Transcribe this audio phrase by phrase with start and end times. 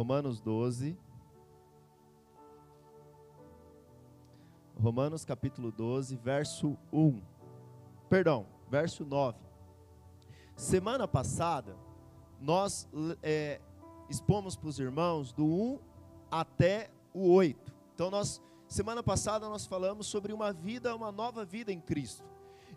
[0.00, 0.96] Romanos 12.
[4.80, 7.20] Romanos capítulo 12, verso 1.
[8.08, 9.38] Perdão, verso 9.
[10.56, 11.76] Semana passada,
[12.40, 12.88] nós
[13.22, 13.60] é,
[14.08, 15.78] expomos para os irmãos do 1
[16.30, 17.70] até o 8.
[17.94, 22.24] Então, nós, semana passada, nós falamos sobre uma vida, uma nova vida em Cristo.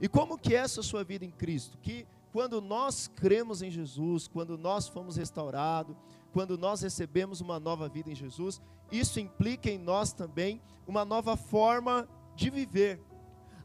[0.01, 1.77] E como que é essa sua vida em Cristo?
[1.77, 5.95] Que quando nós cremos em Jesus, quando nós fomos restaurados,
[6.33, 8.59] quando nós recebemos uma nova vida em Jesus,
[8.91, 12.99] isso implica em nós também uma nova forma de viver.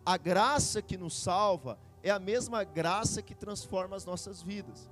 [0.04, 4.90] A graça que nos salva é a mesma graça que transforma as nossas vidas,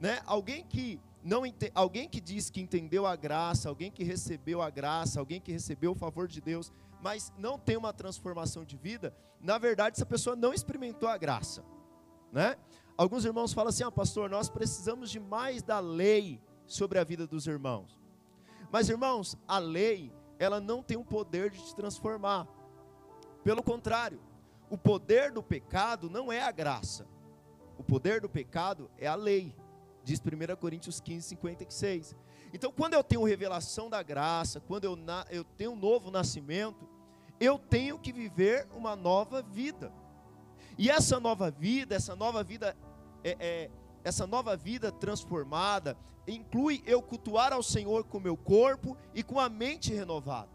[0.00, 0.22] né?
[0.24, 1.42] Alguém que não
[1.74, 5.92] alguém que diz que entendeu a graça, alguém que recebeu a graça, alguém que recebeu
[5.92, 6.72] o favor de Deus,
[7.02, 11.62] mas não tem uma transformação de vida, na verdade essa pessoa não experimentou a graça,
[12.32, 12.56] né?
[12.98, 17.26] Alguns irmãos falam assim: "Ah, pastor, nós precisamos de mais da lei sobre a vida
[17.26, 17.96] dos irmãos".
[18.70, 22.46] Mas irmãos, a lei, ela não tem o poder de te transformar.
[23.44, 24.20] Pelo contrário,
[24.68, 27.06] o poder do pecado não é a graça.
[27.78, 29.54] O poder do pecado é a lei.
[30.04, 32.16] Diz 1 Coríntios 15, 56.
[32.52, 36.88] Então, quando eu tenho revelação da graça, quando eu, na, eu tenho um novo nascimento,
[37.38, 39.92] eu tenho que viver uma nova vida.
[40.76, 42.76] E essa nova vida, essa nova vida,
[43.24, 43.70] é, é,
[44.04, 49.40] essa nova vida transformada, inclui eu cultuar ao Senhor com o meu corpo e com
[49.40, 50.50] a mente renovada.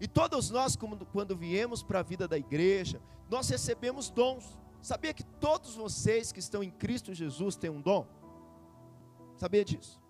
[0.00, 4.58] E todos nós, quando viemos para a vida da igreja, nós recebemos dons.
[4.80, 8.06] Sabia que todos vocês que estão em Cristo Jesus têm um dom?
[9.36, 10.00] Sabia disso?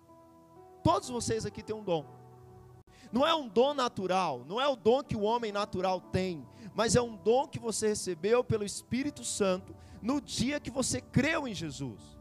[0.83, 2.05] Todos vocês aqui têm um dom.
[3.11, 6.95] Não é um dom natural, não é o dom que o homem natural tem, mas
[6.95, 11.53] é um dom que você recebeu pelo Espírito Santo no dia que você creu em
[11.53, 12.19] Jesus.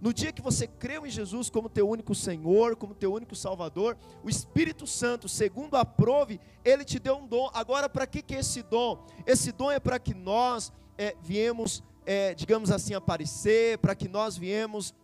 [0.00, 3.98] No dia que você creu em Jesus como teu único Senhor, como teu único Salvador,
[4.22, 7.50] o Espírito Santo, segundo aprove, ele te deu um dom.
[7.52, 9.04] Agora, para que, que é esse dom?
[9.26, 14.38] Esse dom é para que nós é, viemos, é, digamos assim, aparecer, para que nós
[14.38, 14.94] viemos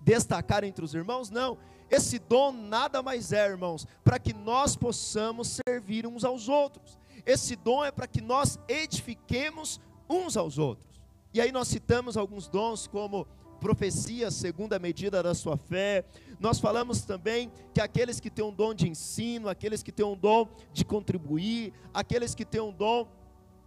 [0.00, 1.30] destacar entre os irmãos?
[1.30, 1.56] Não.
[1.90, 6.98] Esse dom nada mais é, irmãos, para que nós possamos servir uns aos outros.
[7.24, 10.95] Esse dom é para que nós edifiquemos uns aos outros.
[11.36, 13.26] E aí nós citamos alguns dons como
[13.60, 16.02] profecia segundo a medida da sua fé.
[16.40, 20.16] Nós falamos também que aqueles que têm um dom de ensino, aqueles que têm um
[20.16, 23.06] dom de contribuir, aqueles que têm um dom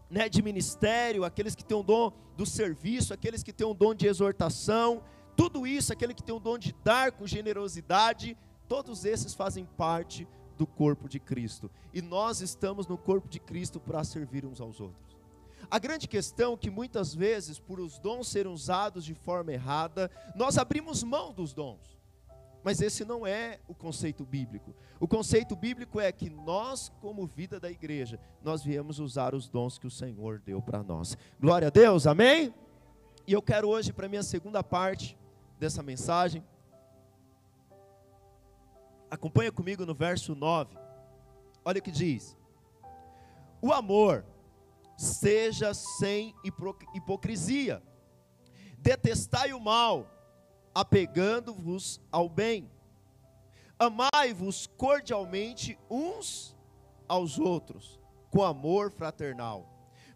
[0.09, 3.93] né, de ministério, aqueles que têm um dom do serviço, aqueles que têm um dom
[3.93, 5.03] de exortação,
[5.35, 8.35] tudo isso, aquele que tem um dom de dar com generosidade,
[8.67, 11.69] todos esses fazem parte do corpo de Cristo.
[11.93, 15.08] E nós estamos no corpo de Cristo para servir uns aos outros.
[15.71, 20.09] A grande questão é que muitas vezes, por os dons serem usados de forma errada,
[20.35, 21.99] nós abrimos mão dos dons.
[22.63, 24.75] Mas esse não é o conceito bíblico.
[24.99, 29.77] O conceito bíblico é que nós, como vida da igreja, nós viemos usar os dons
[29.77, 31.17] que o Senhor deu para nós.
[31.39, 32.53] Glória a Deus, amém?
[33.25, 35.17] E eu quero hoje, para a minha segunda parte
[35.59, 36.43] dessa mensagem,
[39.09, 40.75] acompanha comigo no verso 9.
[41.63, 42.35] Olha o que diz:
[43.61, 44.25] O amor
[44.99, 46.35] seja sem
[46.93, 47.81] hipocrisia.
[48.77, 50.11] Detestai o mal,
[50.75, 52.69] apegando-vos ao bem.
[53.79, 56.53] Amai-vos cordialmente uns
[57.07, 57.97] aos outros,
[58.29, 59.65] com amor fraternal,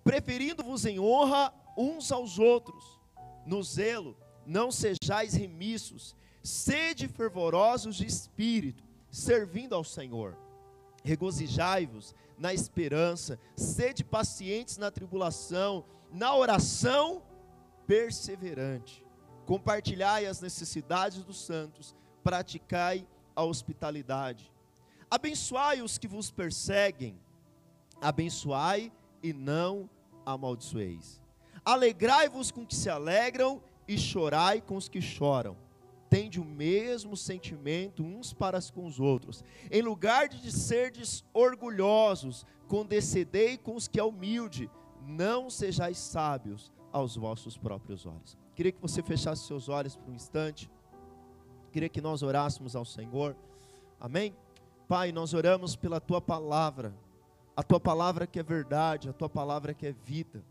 [0.04, 3.00] preferindo-vos em honra uns aos outros.
[3.46, 10.38] No zelo, não sejais remissos, sede fervorosos de espírito, servindo ao Senhor.
[11.06, 17.24] Regozijai-vos na esperança, sede pacientes na tribulação, na oração
[17.88, 19.02] perseverante.
[19.46, 24.52] Compartilhai as necessidades dos santos, praticai a hospitalidade.
[25.10, 27.18] Abençoai os que vos perseguem,
[28.02, 28.92] abençoai
[29.24, 29.90] e não
[30.26, 31.22] amaldiçoeis.
[31.64, 35.63] Alegrai-vos com que se alegram e chorai com os que choram
[36.14, 39.44] tende o mesmo sentimento uns para com os outros.
[39.72, 44.70] Em lugar de serdes orgulhosos, condescendei com os que é humilde,
[45.08, 48.38] não sejais sábios aos vossos próprios olhos.
[48.56, 50.70] Queria que você fechasse seus olhos por um instante.
[51.72, 53.36] Queria que nós orássemos ao Senhor.
[54.00, 54.36] Amém?
[54.88, 56.94] Pai, nós oramos pela tua palavra.
[57.58, 60.44] A tua palavra que é verdade, a tua palavra que é vida.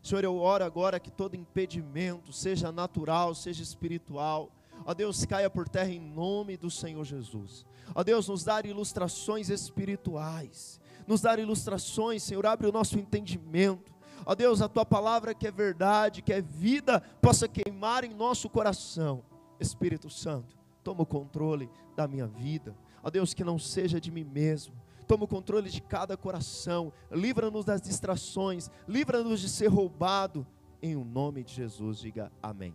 [0.00, 4.52] Senhor, eu oro agora que todo impedimento, seja natural, seja espiritual,
[4.84, 7.64] Ó Deus, caia por terra em nome do Senhor Jesus.
[7.94, 10.80] Ó Deus, nos dar ilustrações espirituais.
[11.06, 13.92] Nos dar ilustrações, Senhor, abre o nosso entendimento.
[14.24, 18.48] Ó Deus, a tua palavra que é verdade, que é vida, possa queimar em nosso
[18.48, 19.24] coração.
[19.58, 22.76] Espírito Santo, toma o controle da minha vida.
[23.02, 24.74] Ó Deus, que não seja de mim mesmo.
[25.06, 26.92] Toma o controle de cada coração.
[27.10, 28.70] Livra-nos das distrações.
[28.86, 30.46] Livra-nos de ser roubado.
[30.82, 32.74] Em o nome de Jesus, diga amém.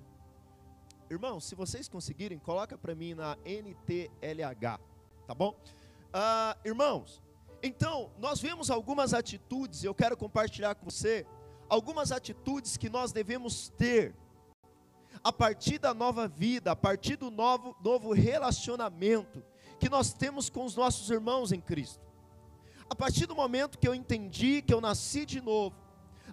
[1.09, 4.79] Irmãos, se vocês conseguirem, coloca para mim na NTLH,
[5.27, 5.55] tá bom?
[6.07, 7.21] Uh, irmãos,
[7.61, 11.25] então, nós vemos algumas atitudes, eu quero compartilhar com você,
[11.69, 14.15] algumas atitudes que nós devemos ter
[15.23, 19.43] a partir da nova vida, a partir do novo, novo relacionamento
[19.79, 22.03] que nós temos com os nossos irmãos em Cristo.
[22.89, 25.75] A partir do momento que eu entendi que eu nasci de novo,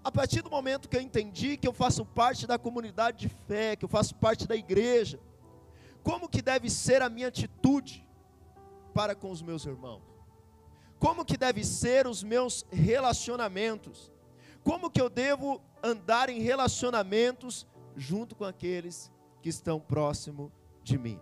[0.04, 3.76] a partir do momento que eu entendi que eu faço parte da comunidade de fé,
[3.76, 5.20] que eu faço parte da igreja,
[6.02, 8.06] como que deve ser a minha atitude
[8.92, 10.02] para com os meus irmãos?
[10.98, 14.10] Como que deve ser os meus relacionamentos?
[14.64, 17.66] Como que eu devo andar em relacionamentos
[17.96, 19.10] junto com aqueles
[19.40, 20.52] que estão próximo
[20.82, 21.20] de mim?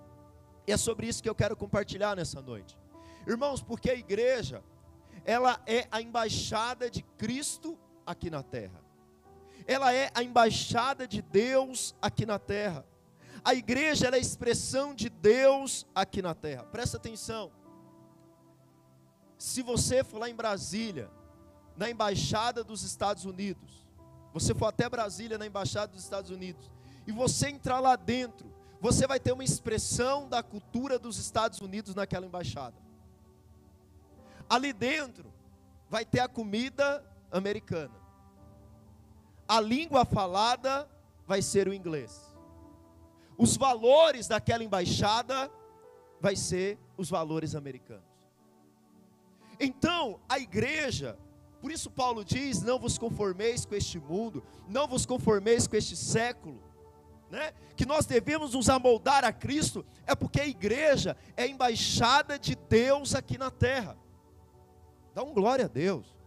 [0.67, 2.79] E é sobre isso que eu quero compartilhar nessa noite.
[3.27, 4.63] Irmãos, porque a igreja,
[5.25, 8.81] ela é a embaixada de Cristo aqui na terra.
[9.67, 12.85] Ela é a embaixada de Deus aqui na terra.
[13.45, 16.65] A igreja é a expressão de Deus aqui na terra.
[16.65, 17.51] Presta atenção.
[19.39, 21.11] Se você for lá em Brasília,
[21.77, 23.87] na embaixada dos Estados Unidos,
[24.33, 26.71] você for até Brasília na embaixada dos Estados Unidos,
[27.07, 31.95] e você entrar lá dentro, você vai ter uma expressão da cultura dos Estados Unidos
[31.95, 32.77] naquela embaixada.
[34.49, 35.33] Ali dentro
[35.89, 37.95] vai ter a comida americana.
[39.47, 40.89] A língua falada
[41.27, 42.33] vai ser o inglês.
[43.37, 45.51] Os valores daquela embaixada
[46.21, 48.05] vai ser os valores americanos.
[49.59, 51.19] Então, a igreja,
[51.61, 55.97] por isso Paulo diz: não vos conformeis com este mundo, não vos conformeis com este
[55.97, 56.63] século,
[57.31, 57.53] né?
[57.77, 62.55] que nós devemos nos amoldar a Cristo, é porque a igreja é a embaixada de
[62.55, 63.97] Deus aqui na terra.
[65.15, 66.20] Dá um glória a Deus.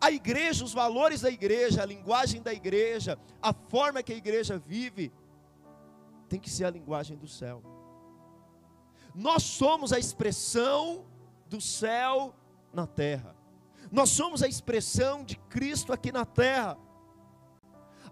[0.00, 4.58] A igreja, os valores da igreja, a linguagem da igreja, a forma que a igreja
[4.58, 5.12] vive,
[6.28, 7.62] tem que ser a linguagem do céu.
[9.14, 11.06] Nós somos a expressão
[11.48, 12.34] do céu
[12.72, 13.34] na terra.
[13.90, 16.76] Nós somos a expressão de Cristo aqui na terra.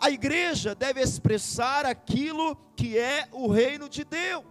[0.01, 4.45] A igreja deve expressar aquilo que é o reino de Deus.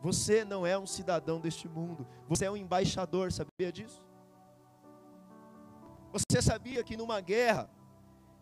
[0.00, 4.05] Você não é um cidadão deste mundo, você é um embaixador, sabia disso?
[6.16, 7.68] Você sabia que numa guerra,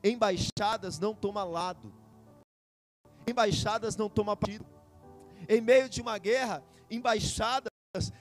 [0.03, 1.93] embaixadas não tomam lado,
[3.27, 4.67] embaixadas não tomam partido.
[5.49, 7.69] Em meio de uma guerra, embaixadas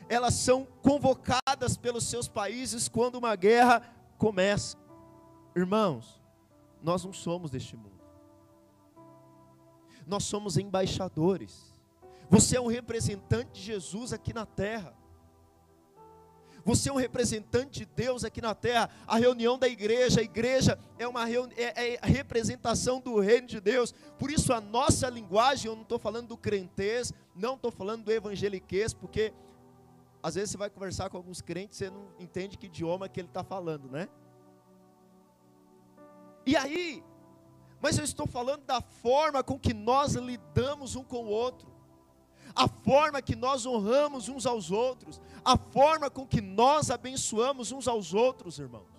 [0.07, 3.81] elas são convocadas pelos seus países quando uma guerra
[4.17, 4.77] começa.
[5.55, 6.21] Irmãos,
[6.81, 7.91] nós não somos deste mundo.
[10.05, 11.73] Nós somos embaixadores.
[12.29, 14.93] Você é um representante de Jesus aqui na terra.
[16.65, 18.89] Você é um representante de Deus aqui na terra.
[19.05, 23.59] A reunião da igreja, a igreja é uma é, é a representação do reino de
[23.59, 23.93] Deus.
[24.17, 28.11] Por isso a nossa linguagem, eu não estou falando do crentez, não estou falando do
[28.11, 29.33] evangeliquez, porque
[30.21, 33.27] às vezes você vai conversar com alguns crentes, você não entende que idioma que ele
[33.27, 34.07] está falando, né?
[36.45, 37.03] E aí,
[37.81, 41.72] mas eu estou falando da forma com que nós lidamos um com o outro,
[42.55, 47.87] a forma que nós honramos uns aos outros, a forma com que nós abençoamos uns
[47.87, 48.91] aos outros, irmãos.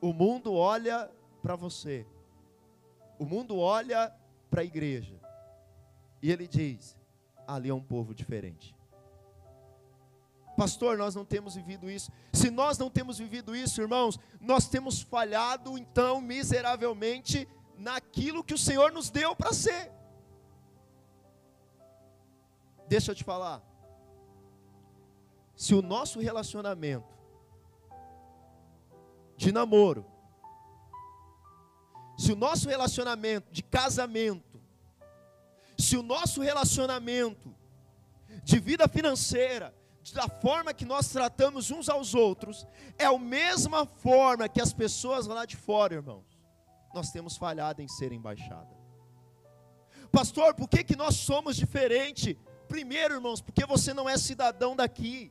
[0.00, 1.10] O mundo olha
[1.42, 2.06] para você,
[3.18, 4.12] o mundo olha
[4.50, 5.20] para a igreja,
[6.22, 6.96] e ele diz:
[7.46, 8.74] ali é um povo diferente.
[10.56, 12.10] Pastor, nós não temos vivido isso.
[12.32, 18.58] Se nós não temos vivido isso, irmãos, nós temos falhado então miseravelmente naquilo que o
[18.58, 19.90] Senhor nos deu para ser.
[22.88, 23.62] Deixa eu te falar.
[25.54, 27.16] Se o nosso relacionamento
[29.36, 30.06] de namoro,
[32.16, 34.60] se o nosso relacionamento de casamento,
[35.78, 37.54] se o nosso relacionamento
[38.44, 39.74] de vida financeira,
[40.12, 42.66] da forma que nós tratamos uns aos outros,
[42.98, 46.26] é a mesma forma que as pessoas lá de fora, irmãos,
[46.92, 48.76] nós temos falhado em ser embaixada.
[50.10, 52.38] Pastor, por que, que nós somos diferente?
[52.72, 55.30] Primeiro, irmãos, porque você não é cidadão daqui,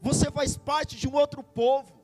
[0.00, 2.00] você faz parte de um outro povo,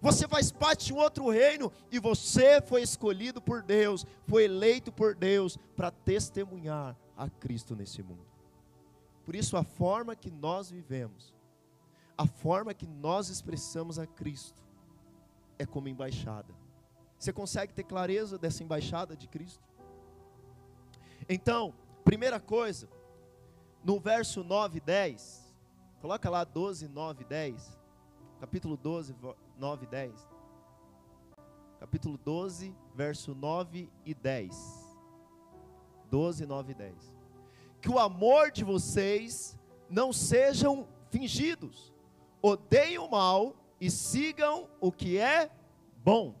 [0.00, 4.90] você faz parte de um outro reino e você foi escolhido por Deus, foi eleito
[4.90, 8.26] por Deus para testemunhar a Cristo nesse mundo.
[9.26, 11.34] Por isso, a forma que nós vivemos,
[12.16, 14.62] a forma que nós expressamos a Cristo,
[15.58, 16.54] é como embaixada.
[17.18, 19.62] Você consegue ter clareza dessa embaixada de Cristo?
[21.28, 22.88] Então, primeira coisa,
[23.84, 25.54] no verso 9 e 10,
[26.00, 27.78] coloca lá 12, 9 e 10,
[28.40, 29.14] capítulo 12,
[29.56, 30.30] 9 e 10.
[31.78, 34.54] Capítulo 12, verso 9 e 10.
[36.10, 36.94] 12, 9 e 10.
[37.80, 41.92] Que o amor de vocês não sejam fingidos,
[42.42, 45.50] odeiem o mal e sigam o que é
[46.04, 46.34] bom.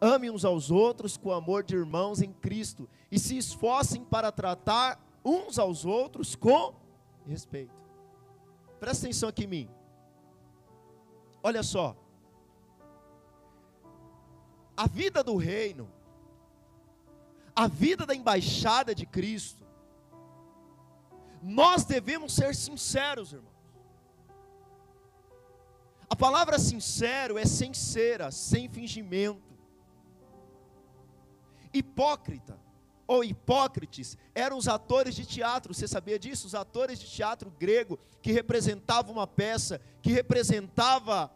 [0.00, 5.02] Amem uns aos outros com amor de irmãos em Cristo e se esforcem para tratar
[5.24, 6.74] uns aos outros com
[7.26, 7.82] respeito.
[8.78, 9.70] Presta atenção aqui em mim.
[11.42, 11.96] Olha só.
[14.76, 15.90] A vida do reino,
[17.54, 19.66] a vida da embaixada de Cristo,
[21.42, 23.58] nós devemos ser sinceros, irmãos.
[26.08, 29.42] A palavra sincero é sincera, sem fingimento.
[31.72, 32.67] Hipócrita
[33.08, 36.46] ou hipócrites eram os atores de teatro, você sabia disso?
[36.46, 41.32] Os atores de teatro grego que representavam uma peça, que representava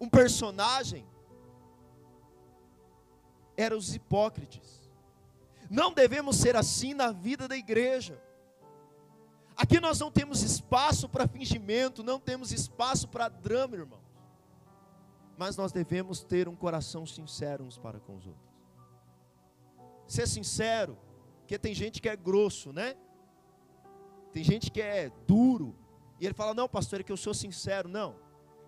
[0.00, 1.04] um personagem,
[3.56, 4.88] eram os hipócrites.
[5.68, 8.22] Não devemos ser assim na vida da igreja.
[9.56, 14.04] Aqui nós não temos espaço para fingimento, não temos espaço para drama, irmãos.
[15.36, 18.53] Mas nós devemos ter um coração sincero uns para com os outros.
[20.06, 20.98] Ser sincero,
[21.40, 22.96] porque tem gente que é grosso, né?
[24.32, 25.74] Tem gente que é duro.
[26.20, 27.88] E ele fala: Não, pastor, é que eu sou sincero.
[27.88, 28.16] Não,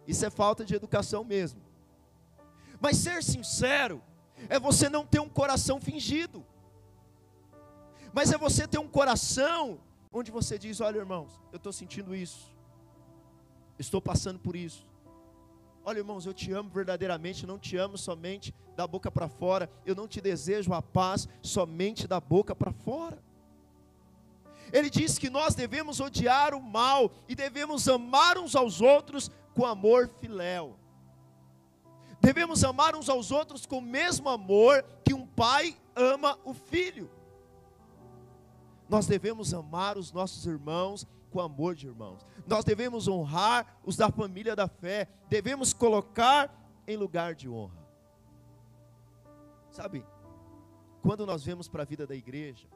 [0.06, 1.60] isso é falta de educação mesmo.
[2.80, 4.02] Mas ser sincero
[4.48, 6.44] é você não ter um coração fingido.
[8.12, 9.80] Mas é você ter um coração
[10.12, 12.54] onde você diz: Olha, irmãos, eu estou sentindo isso,
[13.78, 14.86] estou passando por isso.
[15.84, 19.94] Olha, irmãos, eu te amo verdadeiramente, não te amo somente da boca para fora, eu
[19.94, 23.18] não te desejo a paz somente da boca para fora.
[24.72, 29.64] Ele diz que nós devemos odiar o mal e devemos amar uns aos outros com
[29.64, 30.76] amor filéu.
[32.20, 37.10] Devemos amar uns aos outros com o mesmo amor que um pai ama o filho.
[38.88, 42.26] Nós devemos amar os nossos irmãos com amor de irmãos.
[42.46, 46.52] Nós devemos honrar os da família da fé, devemos colocar
[46.86, 47.85] em lugar de honra.
[49.76, 50.06] Sabe,
[51.02, 52.66] quando nós vemos para a vida da igreja,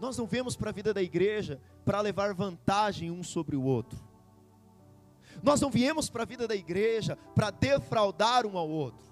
[0.00, 3.96] nós não vemos para a vida da igreja para levar vantagem um sobre o outro.
[5.40, 9.06] Nós não viemos para a vida da igreja para defraudar um ao outro.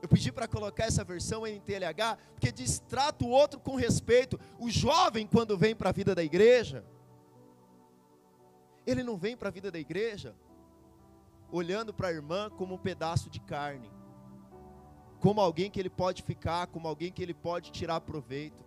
[0.00, 4.38] Eu pedi para colocar essa versão em TLH, porque diz: trata o outro com respeito.
[4.60, 6.84] O jovem, quando vem para a vida da igreja,
[8.86, 10.36] ele não vem para a vida da igreja
[11.50, 13.90] olhando para a irmã como um pedaço de carne,
[15.24, 18.62] como alguém que ele pode ficar, como alguém que ele pode tirar proveito.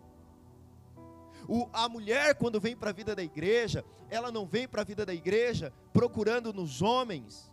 [1.48, 4.84] O, a mulher, quando vem para a vida da igreja, ela não vem para a
[4.84, 7.52] vida da igreja procurando nos homens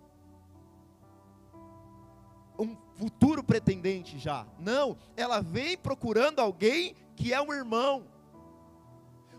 [2.59, 4.47] um futuro pretendente já.
[4.59, 8.07] Não, ela vem procurando alguém que é um irmão.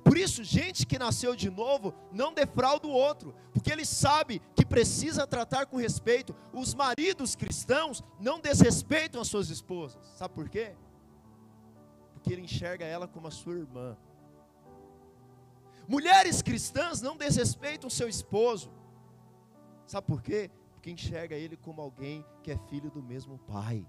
[0.06, 4.64] Por isso, gente que nasceu de novo não defrauda o outro, porque ele sabe que
[4.64, 6.36] precisa tratar com respeito.
[6.54, 10.06] Os maridos cristãos não desrespeitam as suas esposas.
[10.16, 10.76] Sabe por quê?
[12.14, 13.98] Porque ele enxerga ela como a sua irmã.
[15.88, 18.72] Mulheres cristãs não desrespeitam seu esposo.
[19.88, 20.52] Sabe por quê?
[20.76, 23.84] Porque enxerga ele como alguém que é filho do mesmo pai.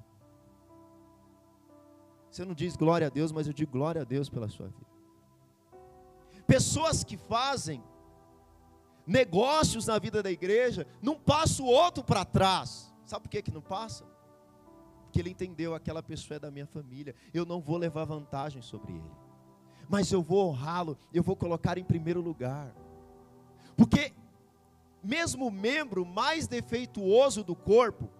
[2.30, 4.95] Você não diz glória a Deus, mas eu digo glória a Deus pela sua vida.
[6.46, 7.82] Pessoas que fazem
[9.06, 12.92] negócios na vida da igreja, não passa o outro para trás.
[13.04, 14.04] Sabe por que, que não passa?
[15.04, 17.14] Porque ele entendeu aquela pessoa é da minha família.
[17.32, 19.10] Eu não vou levar vantagem sobre ele.
[19.88, 22.74] Mas eu vou honrá-lo, eu vou colocar em primeiro lugar.
[23.76, 24.12] Porque
[25.02, 28.10] mesmo o membro mais defeituoso do corpo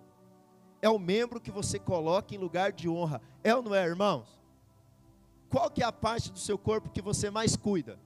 [0.81, 3.21] é o membro que você coloca em lugar de honra.
[3.43, 4.41] É ou não é, irmãos?
[5.49, 7.99] Qual que é a parte do seu corpo que você mais cuida?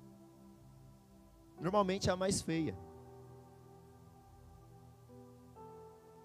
[1.61, 2.77] Normalmente é a mais feia.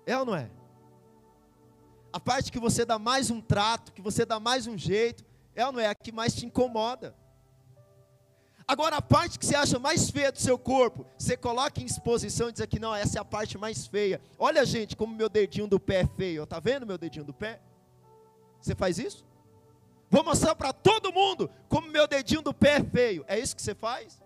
[0.06, 0.50] É ou não é?
[2.14, 5.66] A parte que você dá mais um trato, que você dá mais um jeito, é
[5.66, 7.16] ou não é a que mais te incomoda?
[8.68, 12.50] Agora, a parte que você acha mais feia do seu corpo, você coloca em exposição
[12.50, 14.20] e diz aqui, não, essa é a parte mais feia.
[14.40, 16.44] Olha, gente, como meu dedinho do pé é feio.
[16.44, 17.60] Está vendo meu dedinho do pé?
[18.60, 19.24] Você faz isso?
[20.10, 23.26] Vou mostrar para todo mundo como meu dedinho do pé é feio.
[23.28, 24.20] É isso que você faz?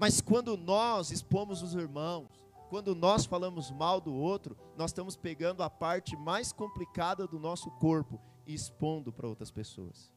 [0.00, 5.62] Mas quando nós expomos os irmãos, quando nós falamos mal do outro, nós estamos pegando
[5.62, 10.10] a parte mais complicada do nosso corpo e expondo para outras pessoas.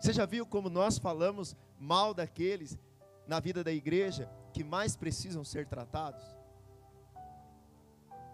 [0.00, 2.78] Você já viu como nós falamos mal daqueles
[3.26, 6.22] na vida da igreja que mais precisam ser tratados?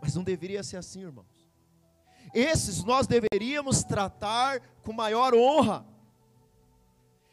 [0.03, 1.49] Mas não deveria ser assim, irmãos.
[2.35, 5.87] Esses nós deveríamos tratar com maior honra.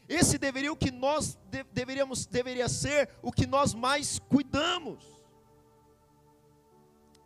[0.10, 5.06] Esse deveria o que nós de, deveríamos deveria ser o que nós mais cuidamos.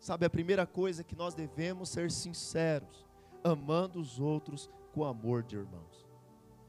[0.01, 3.07] Sabe a primeira coisa é que nós devemos ser sinceros,
[3.41, 6.05] amando os outros com amor de irmãos.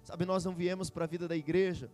[0.05, 1.91] Sabe, nós não viemos para a vida da igreja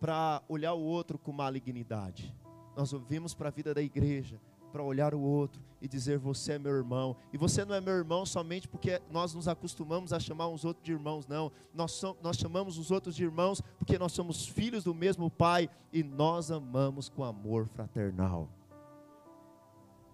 [0.00, 2.34] para olhar o outro com malignidade.
[2.74, 4.40] Nós vimos para a vida da igreja
[4.74, 7.16] para olhar o outro e dizer: Você é meu irmão.
[7.32, 10.84] E você não é meu irmão somente porque nós nos acostumamos a chamar uns outros
[10.84, 11.52] de irmãos, não.
[11.72, 15.70] Nós, somos, nós chamamos os outros de irmãos porque nós somos filhos do mesmo Pai
[15.92, 18.48] e nós amamos com amor fraternal.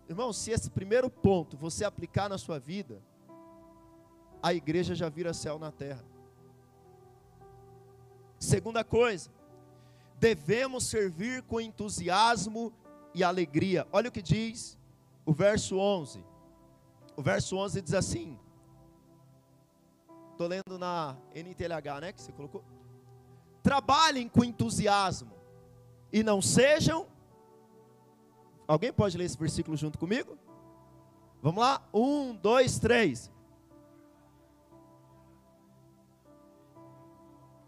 [0.07, 3.01] Irmão, se esse primeiro ponto você aplicar na sua vida,
[4.43, 6.05] a igreja já vira céu na terra.
[8.39, 9.31] Segunda coisa,
[10.19, 12.75] devemos servir com entusiasmo
[13.15, 13.87] e alegria.
[13.93, 14.79] Olha o que diz
[15.25, 16.25] o verso 11.
[17.17, 18.39] O verso 11 diz assim:
[20.33, 22.13] Estou lendo na NTLH, né?
[22.13, 22.65] Que você colocou.
[23.63, 25.33] Trabalhem com entusiasmo
[26.13, 27.07] e não sejam.
[28.67, 30.39] Alguém pode ler esse versículo junto comigo?
[31.43, 31.83] Vamos lá?
[31.93, 33.31] Um, dois, três.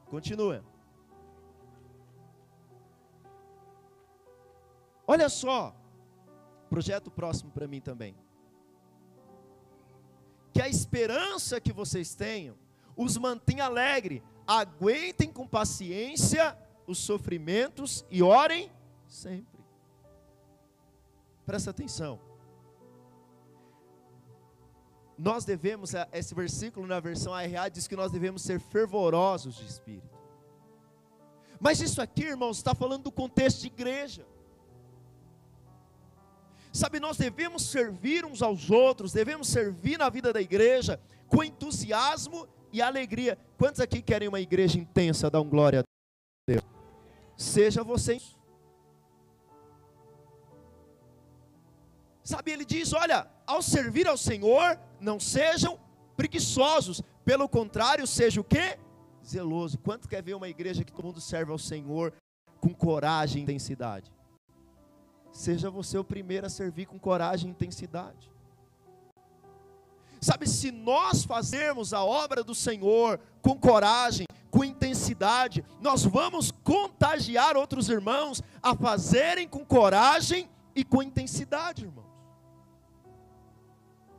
[0.06, 0.62] Continua.
[5.12, 5.76] Olha só,
[6.70, 8.16] projeto próximo para mim também.
[10.54, 12.56] Que a esperança que vocês tenham
[12.96, 18.72] os mantenha alegre, aguentem com paciência os sofrimentos e orem
[19.06, 19.62] sempre.
[21.44, 22.18] Presta atenção.
[25.18, 30.18] Nós devemos, esse versículo na versão ARA diz que nós devemos ser fervorosos de espírito.
[31.60, 34.31] Mas isso aqui, irmãos, está falando do contexto de igreja.
[36.72, 42.48] Sabe, nós devemos servir uns aos outros, devemos servir na vida da igreja com entusiasmo
[42.72, 43.38] e alegria.
[43.58, 45.30] Quantos aqui querem uma igreja intensa?
[45.30, 45.82] Dá um glória a
[46.48, 46.62] Deus.
[47.36, 48.18] Seja você.
[52.24, 55.78] Sabe, ele diz: olha, ao servir ao Senhor, não sejam
[56.16, 58.78] preguiçosos, pelo contrário, seja o que?
[59.24, 59.78] Zeloso.
[59.78, 62.14] Quanto quer ver uma igreja que todo mundo serve ao Senhor
[62.60, 64.10] com coragem e intensidade?
[65.32, 68.30] Seja você o primeiro a servir com coragem e intensidade.
[70.20, 77.56] Sabe, se nós fazermos a obra do Senhor com coragem, com intensidade, nós vamos contagiar
[77.56, 82.06] outros irmãos a fazerem com coragem e com intensidade, irmãos.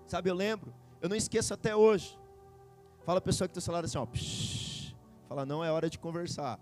[0.07, 2.19] Sabe, eu lembro, eu não esqueço até hoje.
[3.05, 4.05] Fala a pessoa que está ao lado assim, ó.
[4.05, 4.93] Psh,
[5.29, 6.59] fala, não é hora de conversar.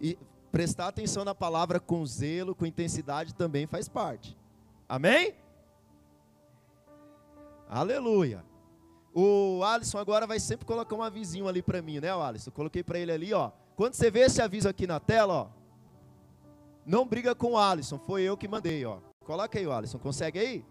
[0.00, 0.16] E
[0.56, 4.34] prestar atenção na palavra com zelo, com intensidade também faz parte.
[4.88, 5.34] Amém?
[7.68, 8.42] Aleluia.
[9.12, 12.48] O Alisson agora vai sempre colocar um avisinho ali para mim, né, Alisson?
[12.48, 13.50] Eu coloquei para ele ali, ó.
[13.76, 15.48] Quando você vê esse aviso aqui na tela, ó,
[16.86, 19.00] não briga com o Alisson, foi eu que mandei, ó.
[19.26, 20.64] Coloca aí, o Alisson, consegue aí?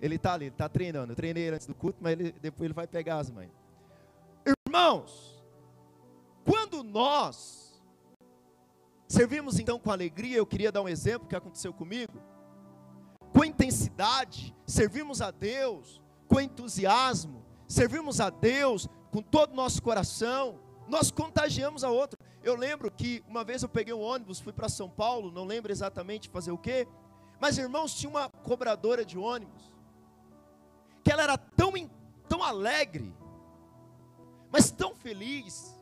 [0.00, 1.12] Ele está ali, ele está treinando.
[1.12, 3.50] Eu treinei antes do culto, mas ele, depois ele vai pegar as mães.
[4.66, 5.39] Irmãos,
[6.82, 7.82] nós
[9.08, 12.20] servimos então com alegria, eu queria dar um exemplo que aconteceu comigo.
[13.32, 20.60] Com intensidade, servimos a Deus com entusiasmo, servimos a Deus com todo o nosso coração,
[20.86, 22.16] nós contagiamos a outro.
[22.42, 25.72] Eu lembro que uma vez eu peguei um ônibus, fui para São Paulo, não lembro
[25.72, 26.86] exatamente fazer o quê,
[27.40, 29.72] mas irmãos, tinha uma cobradora de ônibus,
[31.02, 31.72] que ela era tão,
[32.28, 33.14] tão alegre,
[34.52, 35.79] mas tão feliz,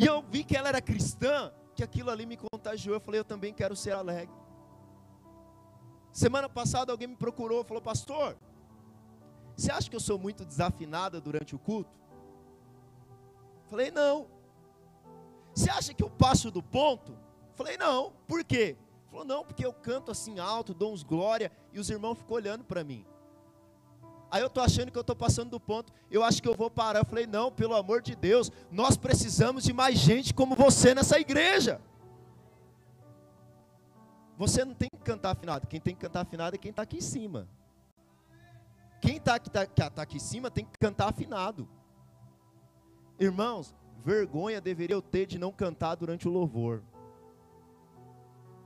[0.00, 2.96] e eu vi que ela era cristã, que aquilo ali me contagiou.
[2.96, 4.34] Eu falei, eu também quero ser alegre.
[6.10, 8.34] Semana passada alguém me procurou, falou, pastor,
[9.54, 11.94] você acha que eu sou muito desafinada durante o culto?
[13.66, 14.26] Falei, não.
[15.54, 17.14] Você acha que eu passo do ponto?
[17.54, 18.14] Falei, não.
[18.26, 18.78] Por quê?
[19.10, 22.64] Falou, não, porque eu canto assim alto, dou uns glória, e os irmãos ficam olhando
[22.64, 23.04] para mim.
[24.30, 25.92] Aí eu estou achando que eu estou passando do ponto.
[26.10, 27.00] Eu acho que eu vou parar.
[27.00, 31.18] Eu falei, não, pelo amor de Deus, nós precisamos de mais gente como você nessa
[31.18, 31.80] igreja.
[34.38, 35.66] Você não tem que cantar afinado.
[35.66, 37.48] Quem tem que cantar afinado é quem está aqui em cima.
[39.00, 41.68] Quem está aqui, tá, tá aqui em cima tem que cantar afinado.
[43.18, 46.82] Irmãos, vergonha deveria eu ter de não cantar durante o louvor.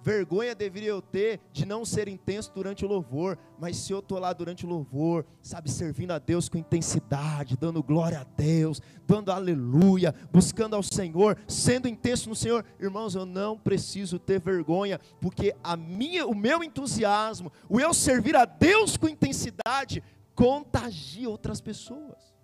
[0.04, 4.18] Vergonha deveria eu ter de não ser intenso durante o louvor, mas se eu estou
[4.18, 9.32] lá durante o louvor, sabe, servindo a Deus com intensidade, dando glória a Deus, dando
[9.32, 15.56] aleluia, buscando ao Senhor, sendo intenso no Senhor, irmãos, eu não preciso ter vergonha, porque
[15.64, 20.02] a minha, o meu entusiasmo, o eu servir a Deus com intensidade,
[20.34, 22.34] contagia outras pessoas.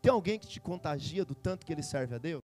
[0.00, 2.51] Tem alguém que te contagia do tanto que ele serve a Deus?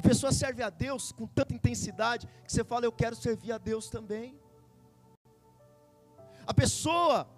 [0.00, 3.58] A pessoa serve a Deus com tanta intensidade que você fala, eu quero servir a
[3.58, 4.34] Deus também.
[6.46, 7.28] A pessoa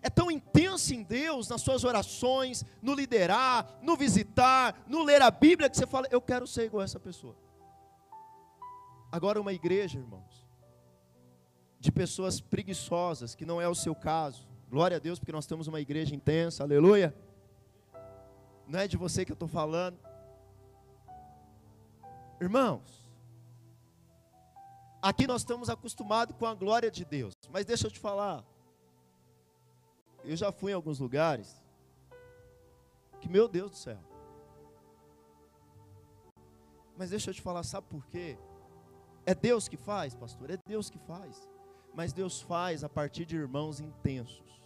[0.00, 5.30] é tão intensa em Deus, nas suas orações, no liderar, no visitar, no ler a
[5.30, 7.36] Bíblia, que você fala, eu quero ser igual essa pessoa.
[9.12, 10.48] Agora, uma igreja, irmãos,
[11.78, 15.66] de pessoas preguiçosas, que não é o seu caso, glória a Deus, porque nós temos
[15.66, 17.14] uma igreja intensa, aleluia.
[18.66, 20.07] Não é de você que eu estou falando,
[22.40, 23.04] Irmãos,
[25.02, 28.44] aqui nós estamos acostumados com a glória de Deus, mas deixa eu te falar.
[30.24, 31.60] Eu já fui em alguns lugares
[33.20, 33.98] que, meu Deus do céu.
[36.96, 38.38] Mas deixa eu te falar, sabe por quê?
[39.26, 41.48] É Deus que faz, pastor, é Deus que faz.
[41.94, 44.62] Mas Deus faz a partir de irmãos intensos.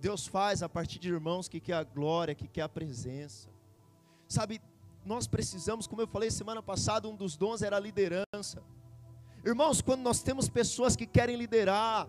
[0.00, 3.48] Deus faz a partir de irmãos que quer a glória, que quer a presença.
[4.26, 4.60] Sabe,
[5.04, 8.62] nós precisamos, como eu falei semana passada, um dos dons era a liderança.
[9.44, 12.08] Irmãos, quando nós temos pessoas que querem liderar,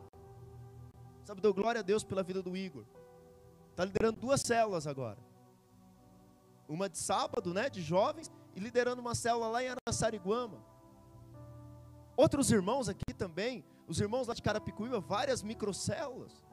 [1.23, 2.84] sabe, dou glória a Deus pela vida do Igor.
[3.69, 5.17] Está liderando duas células agora.
[6.67, 10.62] Uma de sábado, né, de jovens, e liderando uma célula lá em Araçariguama.
[12.17, 16.43] Outros irmãos aqui também, os irmãos lá de Carapicuíba, várias microcélulas.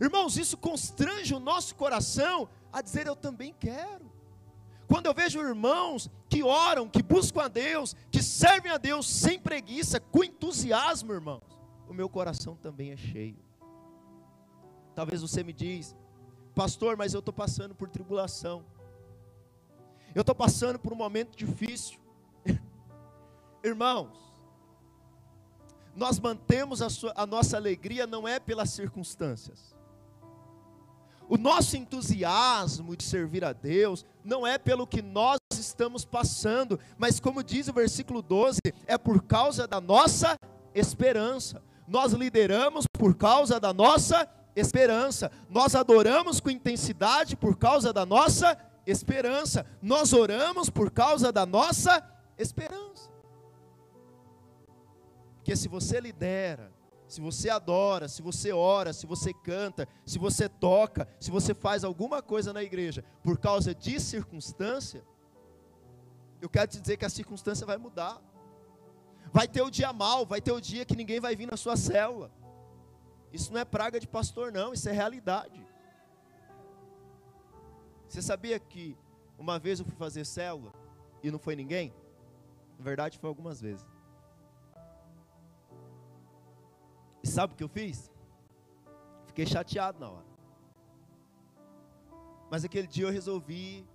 [0.00, 4.17] Irmãos, isso constrange o nosso coração a dizer eu também quero.
[4.88, 9.38] Quando eu vejo irmãos que oram, que buscam a Deus, que servem a Deus sem
[9.38, 13.36] preguiça, com entusiasmo, irmãos, o meu coração também é cheio.
[14.94, 15.94] Talvez você me diz,
[16.54, 18.64] pastor, mas eu estou passando por tribulação.
[20.14, 22.00] Eu estou passando por um momento difícil.
[23.62, 24.32] Irmãos,
[25.94, 29.76] nós mantemos a, sua, a nossa alegria não é pelas circunstâncias.
[31.28, 37.20] O nosso entusiasmo de servir a Deus não é pelo que nós estamos passando, mas
[37.20, 40.36] como diz o versículo 12, é por causa da nossa
[40.74, 41.62] esperança.
[41.86, 45.30] Nós lideramos por causa da nossa esperança.
[45.50, 49.66] Nós adoramos com intensidade por causa da nossa esperança.
[49.82, 52.02] Nós oramos por causa da nossa
[52.38, 53.10] esperança.
[55.36, 56.70] Porque se você lidera,
[57.08, 61.82] se você adora, se você ora, se você canta, se você toca, se você faz
[61.82, 65.02] alguma coisa na igreja por causa de circunstância,
[66.40, 68.22] eu quero te dizer que a circunstância vai mudar.
[69.32, 71.76] Vai ter o dia mal, vai ter o dia que ninguém vai vir na sua
[71.76, 72.30] célula.
[73.32, 75.66] Isso não é praga de pastor, não, isso é realidade.
[78.06, 78.96] Você sabia que
[79.38, 80.72] uma vez eu fui fazer célula
[81.22, 81.92] e não foi ninguém?
[82.78, 83.84] Na verdade, foi algumas vezes.
[87.38, 88.10] Sabe o que eu fiz?
[89.28, 90.26] Fiquei chateado na hora.
[92.50, 93.86] Mas aquele dia eu resolvi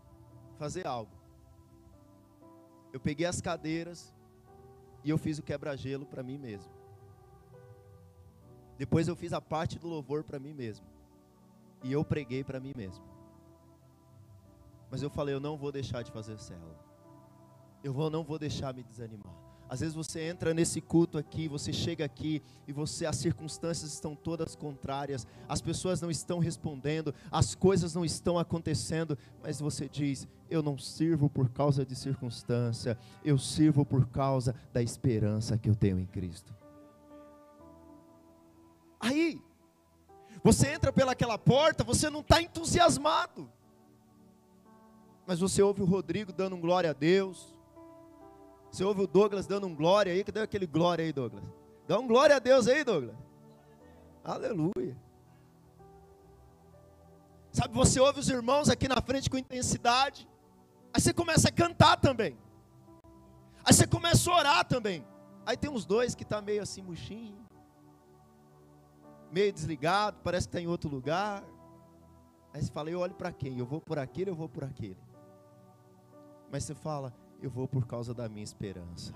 [0.58, 1.12] fazer algo.
[2.94, 4.14] Eu peguei as cadeiras
[5.04, 6.72] e eu fiz o quebra-gelo para mim mesmo.
[8.78, 10.88] Depois eu fiz a parte do louvor para mim mesmo.
[11.84, 13.04] E eu preguei para mim mesmo.
[14.90, 16.80] Mas eu falei, eu não vou deixar de fazer célula.
[17.84, 19.43] Eu vou, não vou deixar me desanimar.
[19.74, 24.16] Às vezes você entra nesse culto aqui, você chega aqui e você as circunstâncias estão
[24.16, 30.28] todas contrárias, as pessoas não estão respondendo, as coisas não estão acontecendo, mas você diz:
[30.48, 35.76] "Eu não sirvo por causa de circunstância, eu sirvo por causa da esperança que eu
[35.76, 36.54] tenho em Cristo".
[39.00, 39.42] Aí,
[40.44, 43.52] você entra pelaquela porta, você não está entusiasmado.
[45.26, 47.63] Mas você ouve o Rodrigo dando um glória a Deus.
[48.74, 51.44] Você ouve o Douglas dando um glória aí, cadê aquele glória aí, Douglas?
[51.88, 53.16] Dá um glória a Deus aí, Douglas.
[54.24, 54.98] Aleluia.
[57.52, 60.28] Sabe, você ouve os irmãos aqui na frente com intensidade.
[60.92, 62.36] Aí você começa a cantar também.
[63.64, 65.06] Aí você começa a orar também.
[65.46, 67.46] Aí tem uns dois que tá meio assim murchinho,
[69.32, 71.44] meio desligado, parece que está em outro lugar.
[72.52, 73.60] Aí você fala, eu olho para quem?
[73.60, 74.98] Eu vou por aquele, eu vou por aquele.
[76.52, 79.14] Mas você fala, eu vou por causa da minha esperança.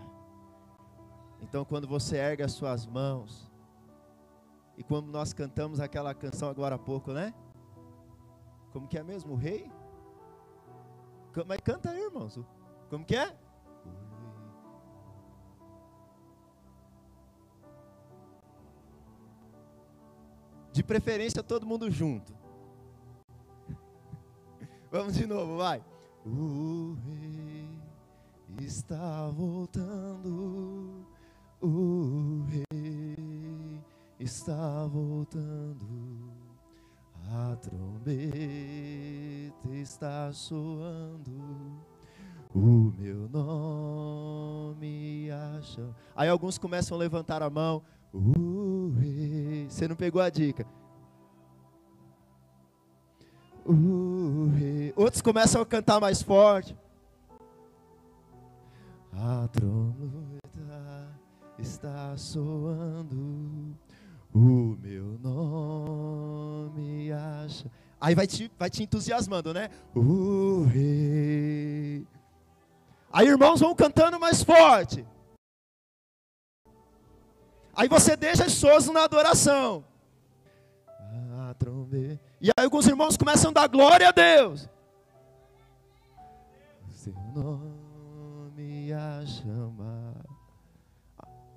[1.41, 3.49] Então, quando você ergue as suas mãos,
[4.75, 7.33] e quando nós cantamos aquela canção agora há pouco, né?
[8.73, 9.31] Como que é mesmo?
[9.33, 9.71] O rei?
[11.47, 12.37] Mas canta aí, irmãos.
[12.89, 13.33] Como que é?
[20.73, 22.35] De preferência todo mundo junto.
[24.91, 25.81] Vamos de novo, vai.
[26.25, 27.36] O rei
[28.61, 31.05] está voltando.
[31.61, 33.81] O rei
[34.19, 35.87] está voltando.
[37.29, 38.13] A trombeta
[39.73, 41.31] está soando.
[42.53, 45.93] O meu nome acha.
[46.15, 47.83] Aí alguns começam a levantar a mão.
[48.13, 49.67] O rei.
[49.69, 50.65] Você não pegou a dica?
[53.65, 54.93] O rei.
[54.95, 56.77] Outros começam a cantar mais forte.
[59.19, 61.09] A trombeta
[61.57, 63.75] está soando.
[64.31, 67.65] O meu nome acha.
[67.99, 69.69] Aí vai te, vai te entusiasmando, né?
[69.95, 72.05] O rei.
[73.11, 75.03] Aí irmãos vão cantando mais forte.
[77.75, 79.83] Aí você deixa as na adoração.
[80.99, 81.55] A.
[82.39, 84.69] E aí alguns irmãos começam a dar glória a Deus.
[86.91, 87.86] Seu nome
[88.93, 90.25] a chamar.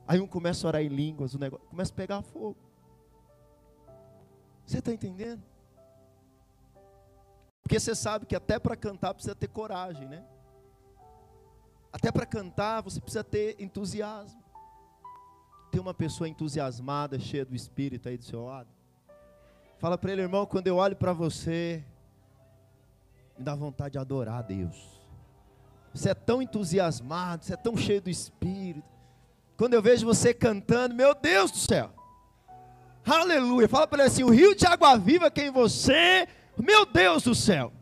[0.06, 2.56] Aí um começa a orar em línguas, o negócio começa a pegar fogo.
[4.66, 5.42] Você está entendendo?
[7.62, 10.24] Porque você sabe que até para cantar precisa ter coragem, né?
[11.92, 14.42] Até para cantar você precisa ter entusiasmo.
[15.70, 18.68] Tem uma pessoa entusiasmada, cheia do Espírito aí do seu lado.
[19.78, 21.84] Fala para ele, irmão, quando eu olho para você,
[23.38, 24.99] me dá vontade de adorar a Deus.
[25.92, 28.88] Você é tão entusiasmado, você é tão cheio do Espírito.
[29.56, 31.90] Quando eu vejo você cantando, meu Deus do céu.
[33.04, 33.68] Aleluia.
[33.68, 36.26] Fala para ele assim: o rio de água viva que é em você,
[36.56, 37.72] meu Deus do céu.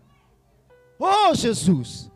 [0.98, 2.10] Oh, Jesus.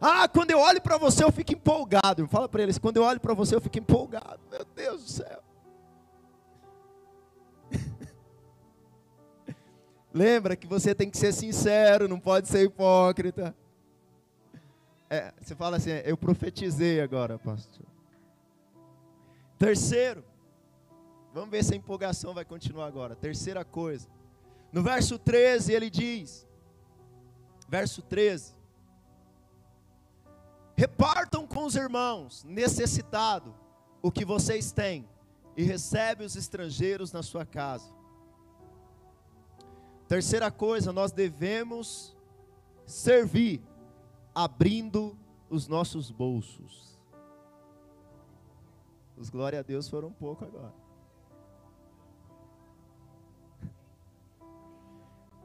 [0.00, 2.26] Ah, quando eu olho para você eu fico empolgado.
[2.28, 4.40] Fala para eles, quando eu olho para você eu fico empolgado.
[4.50, 5.42] Meu Deus do céu.
[10.12, 13.54] Lembra que você tem que ser sincero, não pode ser hipócrita.
[15.10, 17.86] É, você fala assim, eu profetizei agora, pastor.
[19.58, 20.24] Terceiro,
[21.32, 23.16] vamos ver se a empolgação vai continuar agora.
[23.16, 24.08] Terceira coisa.
[24.70, 26.46] No verso 13 ele diz,
[27.68, 28.54] verso 13:
[30.76, 33.54] Repartam com os irmãos necessitado
[34.02, 35.08] o que vocês têm
[35.56, 37.92] e recebe os estrangeiros na sua casa.
[40.06, 42.16] Terceira coisa, nós devemos
[42.86, 43.60] servir
[44.34, 45.16] abrindo
[45.50, 46.98] os nossos bolsos.
[49.16, 50.74] Os glória a Deus foram pouco agora.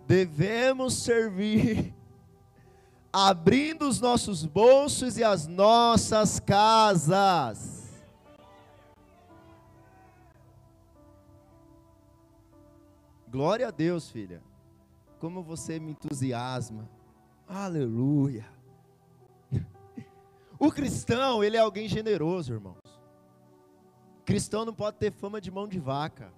[0.05, 1.93] Devemos servir
[3.11, 7.83] abrindo os nossos bolsos e as nossas casas.
[13.33, 14.43] Glória a Deus, filha.
[15.19, 16.87] Como você me entusiasma.
[17.47, 18.52] Aleluia.
[20.63, 22.79] O cristão, ele é alguém generoso, irmãos.
[24.23, 26.33] Cristão não pode ter fama de mão de vaca.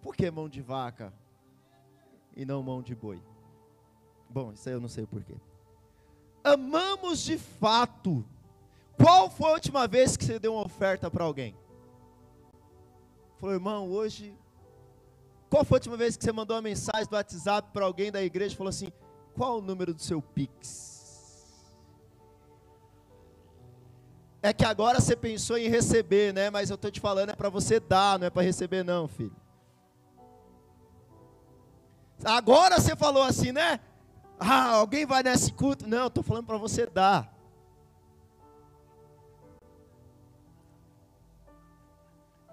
[0.00, 1.12] Por que mão de vaca
[2.36, 3.20] e não mão de boi?
[4.30, 5.34] Bom, isso aí eu não sei o porquê.
[6.44, 8.24] Amamos de fato.
[8.96, 11.56] Qual foi a última vez que você deu uma oferta para alguém?
[13.40, 14.32] Falou, irmão, hoje.
[15.50, 18.22] Qual foi a última vez que você mandou uma mensagem do WhatsApp para alguém da
[18.22, 18.92] igreja e falou assim:
[19.34, 20.91] qual o número do seu Pix?
[24.42, 26.50] É que agora você pensou em receber, né?
[26.50, 29.36] Mas eu estou te falando, é para você dar, não é para receber, não, filho.
[32.24, 33.78] Agora você falou assim, né?
[34.40, 35.86] Ah, alguém vai nesse culto?
[35.86, 37.32] Não, estou falando para você dar.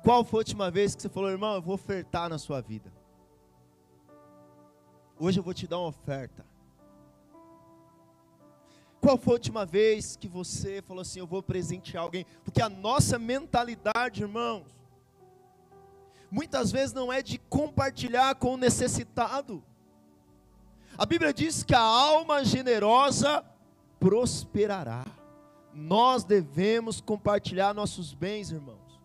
[0.03, 2.91] Qual foi a última vez que você falou, irmão, eu vou ofertar na sua vida?
[5.19, 6.45] Hoje eu vou te dar uma oferta.
[9.01, 12.25] Qual foi a última vez que você falou assim, eu vou presentear alguém?
[12.43, 14.65] Porque a nossa mentalidade, irmãos,
[16.29, 19.63] muitas vezes não é de compartilhar com o necessitado.
[20.97, 23.43] A Bíblia diz que a alma generosa
[23.99, 25.05] prosperará.
[25.73, 28.99] Nós devemos compartilhar nossos bens, irmãos.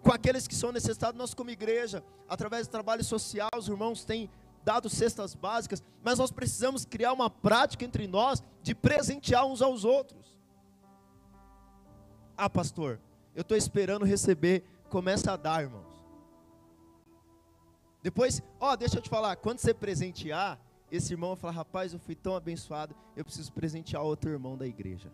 [0.00, 4.30] Com aqueles que são necessitados, nós como igreja, através do trabalho social, os irmãos têm
[4.66, 9.84] dado cestas básicas, mas nós precisamos criar uma prática entre nós de presentear uns aos
[9.84, 10.36] outros.
[12.36, 13.00] Ah, pastor,
[13.32, 16.04] eu estou esperando receber, começa a dar, irmãos.
[18.02, 22.00] Depois, ó, deixa eu te falar, quando você presentear, esse irmão vai falar: rapaz, eu
[22.00, 25.12] fui tão abençoado, eu preciso presentear outro irmão da igreja.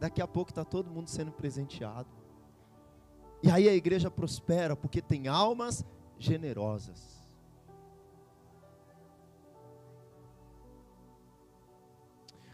[0.00, 2.08] Daqui a pouco está todo mundo sendo presenteado.
[3.42, 5.84] E aí a igreja prospera, porque tem almas
[6.18, 7.21] generosas.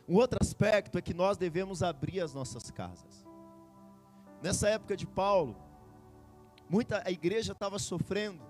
[0.08, 3.26] Um outro aspecto é que nós devemos abrir as nossas casas.
[4.42, 5.54] Nessa época de Paulo,
[6.68, 8.42] muita a igreja estava sofrendo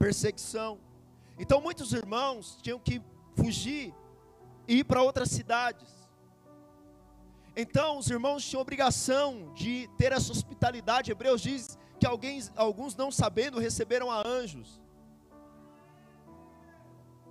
[0.00, 0.80] perseguição.
[1.38, 3.00] Então muitos irmãos tinham que
[3.36, 3.94] fugir
[4.66, 5.88] e ir para outras cidades.
[7.54, 11.12] Então os irmãos tinham obrigação de ter essa hospitalidade.
[11.12, 14.80] Hebreus diz que alguém, alguns não sabendo receberam a anjos.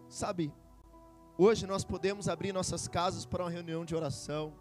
[0.07, 0.53] Sabe,
[1.37, 4.53] hoje nós podemos abrir nossas casas para uma reunião de oração.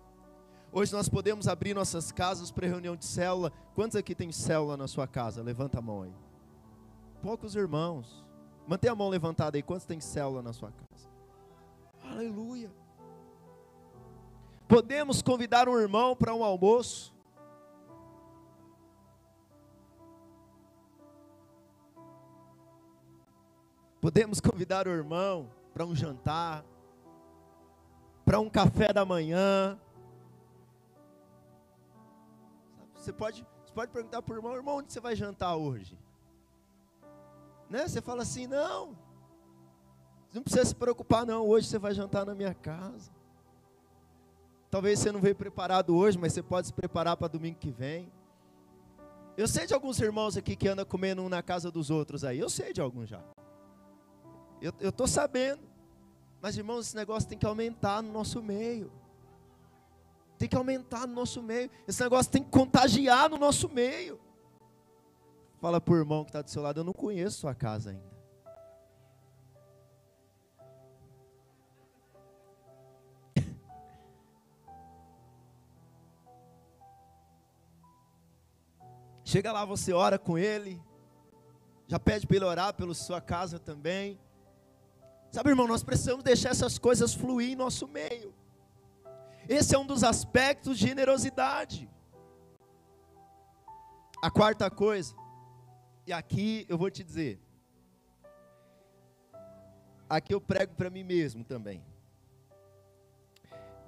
[0.73, 3.53] Hoje nós podemos abrir nossas casas para reunião de célula.
[3.75, 5.43] Quantos aqui tem célula na sua casa?
[5.43, 6.13] Levanta a mão aí.
[7.23, 8.25] Poucos irmãos.
[8.67, 9.63] Mantenha a mão levantada aí.
[9.63, 11.09] Quantos tem célula na sua casa?
[12.03, 12.73] Aleluia.
[14.67, 17.15] Podemos convidar um irmão para um almoço.
[24.01, 26.65] Podemos convidar o irmão para um jantar,
[28.25, 29.77] para um café da manhã.
[32.95, 35.99] Você pode, você pode perguntar para o irmão, irmão, onde você vai jantar hoje?
[37.69, 37.89] Né?
[37.89, 38.97] Você fala assim, não,
[40.33, 43.11] não precisa se preocupar não, hoje você vai jantar na minha casa.
[44.71, 48.13] Talvez você não veio preparado hoje, mas você pode se preparar para domingo que vem.
[49.37, 52.39] Eu sei de alguns irmãos aqui que andam comendo um na casa dos outros aí.
[52.39, 53.21] Eu sei de alguns já.
[54.81, 55.63] Eu estou sabendo.
[56.41, 58.91] Mas, irmãos, esse negócio tem que aumentar no nosso meio.
[60.39, 61.71] Tem que aumentar no nosso meio.
[61.87, 64.19] Esse negócio tem que contagiar no nosso meio.
[65.61, 68.15] Fala para o irmão que está do seu lado, eu não conheço sua casa ainda.
[79.25, 80.83] Chega lá, você ora com ele.
[81.87, 84.21] Já pede para ele orar pela sua casa também.
[85.35, 88.33] Sabe, irmão, nós precisamos deixar essas coisas fluir em nosso meio.
[89.49, 91.91] Esse é um dos aspectos de generosidade.
[94.23, 95.13] A quarta coisa,
[96.07, 97.41] e aqui eu vou te dizer,
[100.09, 101.85] aqui eu prego para mim mesmo também.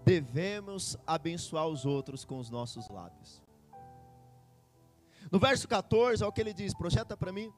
[0.05, 3.41] Devemos abençoar os outros com os nossos lábios.
[5.31, 7.55] No verso 14, olha o que ele diz, projeta para mim.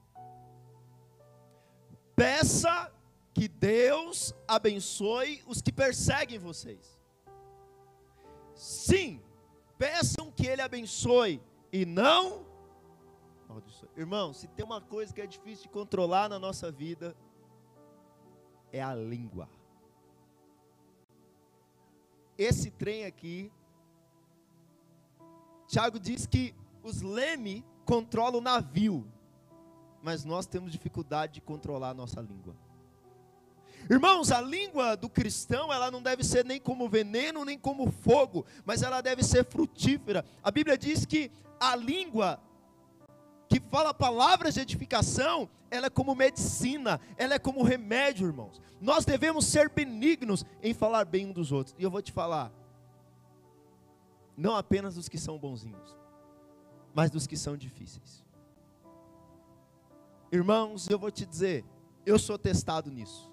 [2.14, 2.92] Peça
[3.34, 6.98] que Deus abençoe os que perseguem vocês.
[8.54, 9.22] Sim,
[9.76, 11.40] peçam que Ele abençoe
[11.72, 12.48] e não
[13.48, 13.88] amaldiçoe.
[13.96, 17.16] Irmão, se tem uma coisa que é difícil de controlar na nossa vida,
[18.72, 19.48] é a língua.
[22.36, 23.50] Esse trem aqui,
[25.66, 29.10] Tiago diz que os leme controlam o navio,
[30.02, 32.54] mas nós temos dificuldade de controlar a nossa língua.
[33.90, 38.44] Irmãos, a língua do cristão, ela não deve ser nem como veneno, nem como fogo,
[38.64, 40.24] mas ela deve ser frutífera.
[40.42, 42.40] A Bíblia diz que a língua
[43.48, 48.60] que fala palavras de edificação, ela é como medicina, ela é como remédio, irmãos.
[48.80, 51.74] Nós devemos ser benignos em falar bem um dos outros.
[51.78, 52.52] E eu vou te falar,
[54.36, 55.96] não apenas dos que são bonzinhos,
[56.94, 58.24] mas dos que são difíceis.
[60.30, 61.64] Irmãos, eu vou te dizer,
[62.04, 63.27] eu sou testado nisso.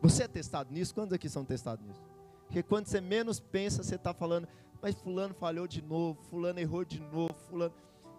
[0.00, 0.94] Você é testado nisso?
[0.94, 2.02] Quantos aqui são testados nisso?
[2.46, 4.48] Porque quando você menos pensa, você está falando,
[4.80, 7.74] mas fulano falhou de novo, fulano errou de novo, fulano.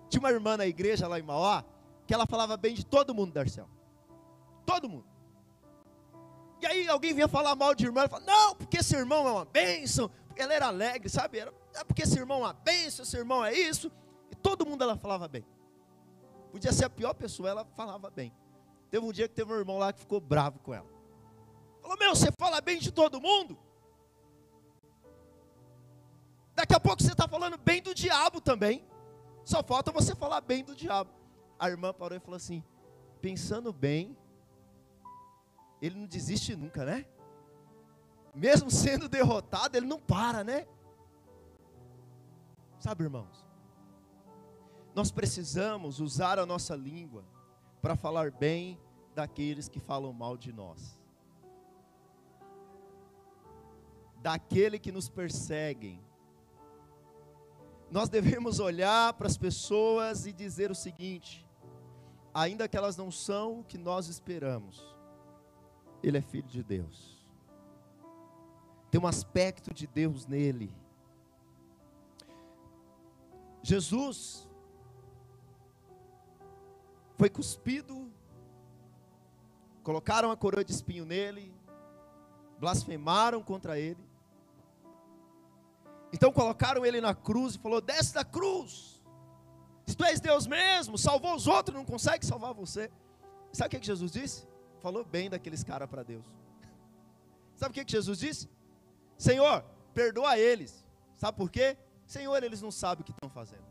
[0.10, 1.64] Tinha uma irmã na igreja lá em Mauá,
[2.06, 3.70] que ela falava bem de todo mundo, Darcel.
[4.66, 5.06] Todo mundo.
[6.62, 9.32] E aí alguém vinha falar mal de irmã, ela falava, não, porque esse irmão é
[9.32, 11.40] uma bênção, ela era alegre, sabe?
[11.40, 13.92] Era, é porque esse irmão é uma bênção, esse irmão é isso.
[14.30, 15.46] E todo mundo ela falava bem.
[16.52, 18.34] Podia ser a pior pessoa, ela falava bem.
[18.90, 20.99] Teve um dia que teve um irmão lá que ficou bravo com ela.
[21.82, 23.58] Falou, meu, você fala bem de todo mundo?
[26.60, 28.86] Daqui a pouco você está falando bem do diabo também.
[29.46, 31.10] Só falta você falar bem do diabo.
[31.58, 32.62] A irmã parou e falou assim:
[33.22, 34.18] pensando bem,
[35.82, 37.06] ele não desiste nunca, né?
[38.36, 40.68] Mesmo sendo derrotado, ele não para, né?
[42.78, 43.46] Sabe, irmãos?
[44.94, 47.24] Nós precisamos usar a nossa língua
[47.82, 48.78] para falar bem
[49.16, 50.99] daqueles que falam mal de nós.
[54.22, 56.02] Daquele que nos perseguem.
[57.90, 61.48] Nós devemos olhar para as pessoas e dizer o seguinte:
[62.34, 64.96] ainda que elas não são o que nós esperamos,
[66.04, 67.20] ele é filho de Deus.
[68.92, 70.76] Tem um aspecto de Deus nele.
[73.62, 74.48] Jesus
[77.18, 78.12] foi cuspido,
[79.84, 81.54] colocaram a coroa de espinho nele,
[82.60, 84.09] blasfemaram contra ele.
[86.12, 89.02] Então colocaram ele na cruz e falou: "Desce da cruz.
[89.86, 92.92] Se tu és Deus mesmo, salvou os outros, não consegue salvar você".
[93.52, 94.48] Sabe o que, Jesus disse?
[94.80, 96.26] Falou bem daqueles caras para Deus.
[97.56, 98.50] Sabe o que Jesus disse?
[99.18, 100.86] Senhor, perdoa eles.
[101.18, 101.78] Sabe por quê?
[102.06, 103.68] Senhor, eles não sabem o que estão fazendo.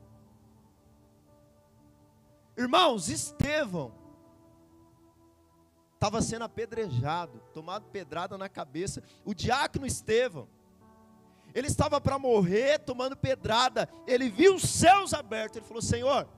[2.57, 3.95] Irmãos, Estevão
[5.95, 9.03] estava sendo apedrejado, tomado pedrada na cabeça.
[9.25, 10.49] O diácono Estevão,
[11.59, 13.89] ele estava para morrer tomando pedrada.
[14.07, 15.57] Ele viu os céus abertos.
[15.57, 16.29] Ele falou: Senhor,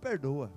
[0.00, 0.50] perdoa.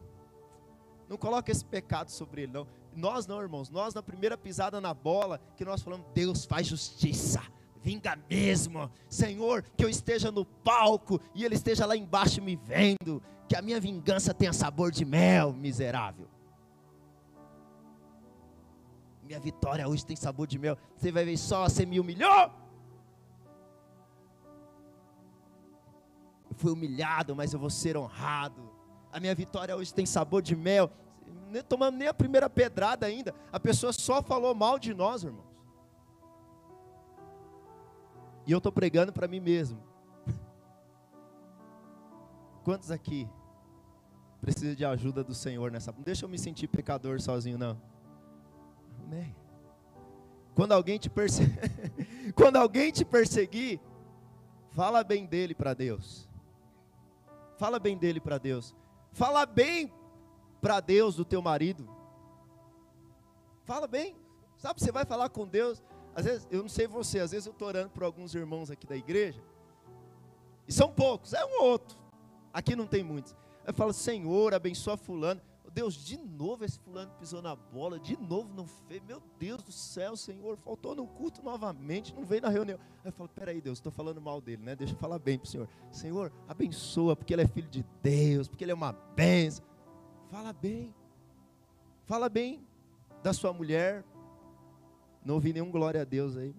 [1.09, 2.67] Não coloca esse pecado sobre ele, não.
[2.95, 3.69] Nós não, irmãos.
[3.69, 7.41] Nós, na primeira pisada na bola, que nós falamos: Deus faz justiça
[7.85, 13.21] vinga mesmo, Senhor, que eu esteja no palco e Ele esteja lá embaixo me vendo,
[13.47, 16.27] que a minha vingança tenha sabor de mel, miserável.
[19.23, 20.75] Minha vitória hoje tem sabor de mel.
[20.97, 22.51] Você vai ver só, você me humilhou.
[26.55, 28.71] Eu fui humilhado, mas eu vou ser honrado.
[29.11, 30.89] A minha vitória hoje tem sabor de mel.
[31.51, 33.35] Nem tomando nem a primeira pedrada ainda.
[33.51, 35.43] A pessoa só falou mal de nós, irmãos.
[38.47, 39.83] E eu estou pregando para mim mesmo.
[42.63, 43.27] Quantos aqui
[44.39, 45.91] precisam de ajuda do Senhor nessa?
[45.91, 47.79] Não deixa eu me sentir pecador sozinho, não.
[49.03, 49.35] Amém.
[50.53, 51.59] Quando alguém te perseguir,
[52.33, 53.81] quando alguém te perseguir,
[54.69, 56.24] fala bem dele para Deus.
[57.57, 58.75] Fala bem dele para Deus.
[59.11, 59.91] Fala bem
[60.61, 61.89] para Deus do teu marido.
[63.63, 64.15] Fala bem.
[64.57, 65.81] Sabe, você vai falar com Deus.
[66.15, 68.87] Às vezes, eu não sei você, às vezes eu estou orando por alguns irmãos aqui
[68.87, 69.43] da igreja,
[70.65, 71.97] e são poucos, é um ou outro,
[72.53, 73.35] aqui não tem muitos.
[73.67, 75.41] Eu falo, Senhor, abençoa fulano.
[75.75, 79.73] Deus, de novo esse fulano pisou na bola, de novo não fez, meu Deus do
[79.73, 82.79] céu, Senhor, faltou no culto novamente, não veio na reunião.
[83.03, 84.73] Aí eu falo, peraí, Deus, estou falando mal dele, né?
[84.73, 85.67] Deixa eu falar bem para o Senhor.
[85.91, 89.65] Senhor, abençoa, porque ele é filho de Deus, porque ele é uma benção.
[90.31, 90.95] Fala bem,
[92.05, 92.65] fala bem
[93.21, 94.05] da sua mulher,
[95.25, 96.55] não ouvi nenhum glória a Deus aí.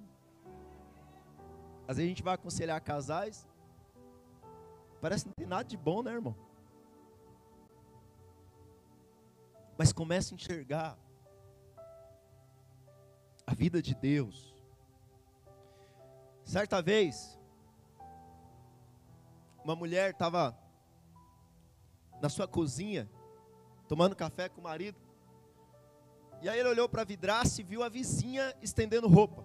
[1.88, 3.48] Às vezes a gente vai aconselhar casais.
[5.00, 6.36] Parece que não tem nada de bom, né, irmão?
[9.76, 10.98] Mas começa a enxergar
[13.46, 14.54] a vida de Deus.
[16.44, 17.38] Certa vez,
[19.62, 20.56] uma mulher estava
[22.20, 23.10] na sua cozinha,
[23.88, 24.98] tomando café com o marido.
[26.40, 29.44] E aí ele olhou para a vidraça e viu a vizinha estendendo roupa.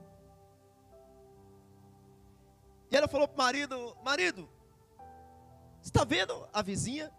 [2.91, 4.49] E ela falou para o marido: Marido,
[5.81, 7.11] está vendo a vizinha?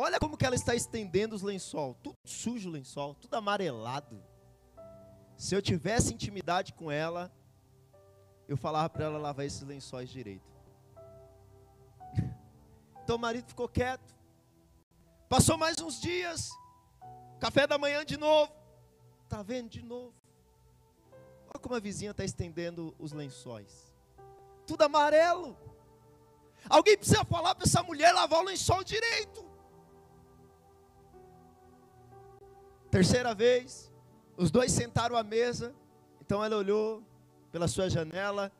[0.00, 1.92] Olha como que ela está estendendo os lençol.
[2.00, 4.22] Tudo sujo o lençol, tudo amarelado.
[5.36, 7.32] Se eu tivesse intimidade com ela,
[8.46, 10.46] eu falava para ela lavar esses lençóis direito.
[13.02, 14.14] Então o marido ficou quieto.
[15.30, 16.50] Passou mais uns dias.
[17.40, 18.52] Café da manhã de novo.
[19.28, 20.14] Tá vendo de novo?
[21.46, 23.90] Olha como a vizinha está estendendo os lençóis.
[24.64, 25.56] Tudo amarelo.
[26.68, 29.47] Alguém precisa falar para essa mulher lavar o lençol direito.
[32.98, 33.92] Terceira vez,
[34.36, 35.72] os dois sentaram à mesa.
[36.20, 37.00] Então ela olhou
[37.52, 38.50] pela sua janela,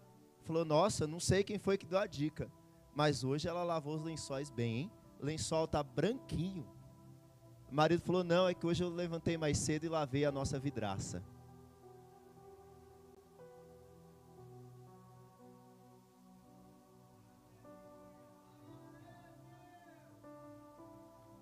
[0.45, 2.49] falou: Nossa, não sei quem foi que deu a dica,
[2.95, 4.93] mas hoje ela lavou os lençóis bem, hein?
[5.21, 6.65] O lençol está branquinho.
[7.69, 10.57] O marido falou: Não, é que hoje eu levantei mais cedo e lavei a nossa
[10.57, 11.21] vidraça.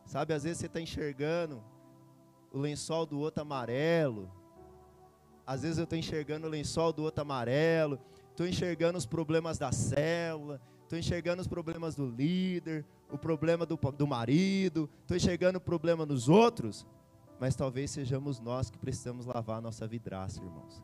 [0.06, 1.62] Sabe, às vezes você está enxergando
[2.56, 4.30] o lençol do outro amarelo.
[5.46, 7.98] Às vezes eu estou enxergando o lençol do outro amarelo.
[8.30, 10.60] Estou enxergando os problemas da célula.
[10.82, 16.04] Estou enxergando os problemas do líder o problema do, do marido, estou enxergando o problema
[16.04, 16.86] nos outros,
[17.38, 20.82] mas talvez sejamos nós que precisamos lavar a nossa vidraça, irmãos.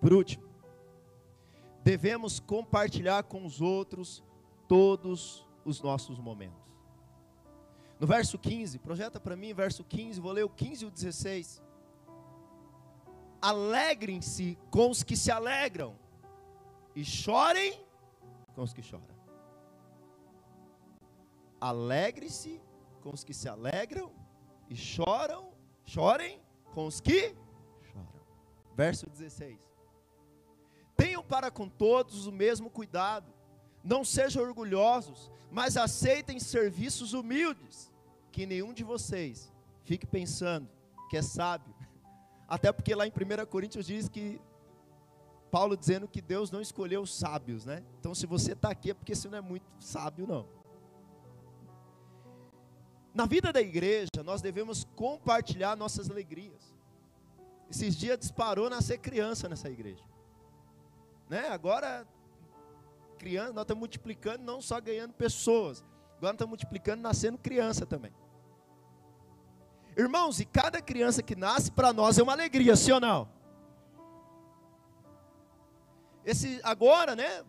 [0.00, 0.44] Por último,
[1.82, 4.22] devemos compartilhar com os outros
[4.68, 6.63] todos os nossos momentos.
[8.04, 11.62] No verso 15, projeta para mim, verso 15, vou ler o 15 e o 16.
[13.40, 15.98] Alegrem-se com os que se alegram,
[16.94, 17.72] e chorem
[18.54, 19.16] com os que choram.
[21.58, 22.60] Alegre-se
[23.00, 24.12] com os que se alegram
[24.68, 25.54] e choram,
[25.86, 26.42] chorem
[26.74, 27.34] com os que
[27.90, 28.20] choram.
[28.76, 29.58] Verso 16.
[30.94, 33.32] Tenham para com todos o mesmo cuidado.
[33.82, 37.93] Não sejam orgulhosos, mas aceitem serviços humildes.
[38.34, 39.52] Que nenhum de vocês
[39.84, 40.68] fique pensando
[41.08, 41.72] que é sábio.
[42.48, 44.40] Até porque lá em 1 Coríntios diz que
[45.52, 47.84] Paulo dizendo que Deus não escolheu os sábios, né?
[48.00, 50.48] Então se você está aqui é porque você não é muito sábio, não.
[53.14, 56.74] Na vida da igreja, nós devemos compartilhar nossas alegrias.
[57.70, 60.02] Esses dias disparou nascer criança nessa igreja.
[61.30, 61.50] Né?
[61.50, 62.04] Agora,
[63.16, 65.84] criança, nós estamos multiplicando, não só ganhando pessoas,
[66.16, 68.12] agora estamos multiplicando, nascendo criança também.
[69.96, 73.28] Irmãos, e cada criança que nasce para nós é uma alegria, sim ou não?
[76.24, 77.44] Esse agora, né?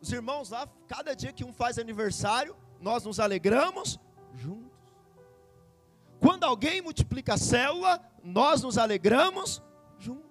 [0.00, 3.98] Os irmãos lá, cada dia que um faz aniversário, nós nos alegramos
[4.34, 4.70] juntos.
[6.20, 9.62] Quando alguém multiplica a célula, nós nos alegramos
[9.98, 10.30] juntos.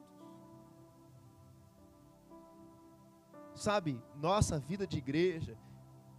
[3.53, 5.57] Sabe, nossa vida de igreja,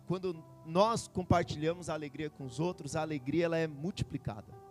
[0.07, 4.66] quando nós compartilhamos a alegria com os outros, a alegria ela é multiplicada.